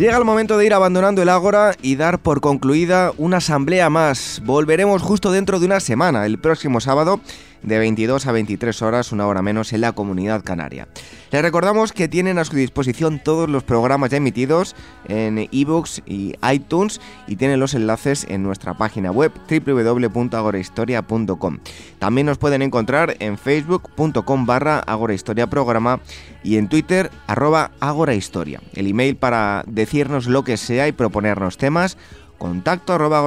[0.03, 4.43] Llega el momento de ir abandonando el Ágora y dar por concluida una asamblea más.
[4.45, 7.21] Volveremos justo dentro de una semana, el próximo sábado,
[7.63, 10.89] de 22 a 23 horas, una hora menos, en la comunidad canaria.
[11.33, 14.77] Les recordamos que tienen a su disposición todos los programas ya emitidos
[15.09, 21.59] en ebooks y iTunes y tienen los enlaces en nuestra página web www.agorahistoria.com.
[21.99, 26.01] También nos pueden encontrar en facebook.com barra agorahistoriaprograma
[26.45, 28.61] y en twitter arroba agorahistoria.
[28.75, 31.97] El email para decirnos lo que sea y proponernos temas
[32.37, 33.27] contacto arroba.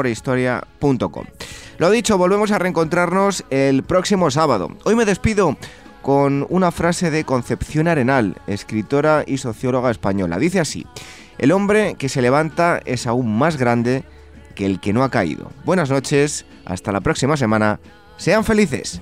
[1.77, 4.69] Lo dicho, volvemos a reencontrarnos el próximo sábado.
[4.83, 5.57] Hoy me despido
[6.05, 10.37] con una frase de Concepción Arenal, escritora y socióloga española.
[10.37, 10.85] Dice así,
[11.39, 14.03] el hombre que se levanta es aún más grande
[14.53, 15.49] que el que no ha caído.
[15.63, 17.79] Buenas noches, hasta la próxima semana,
[18.17, 19.01] sean felices.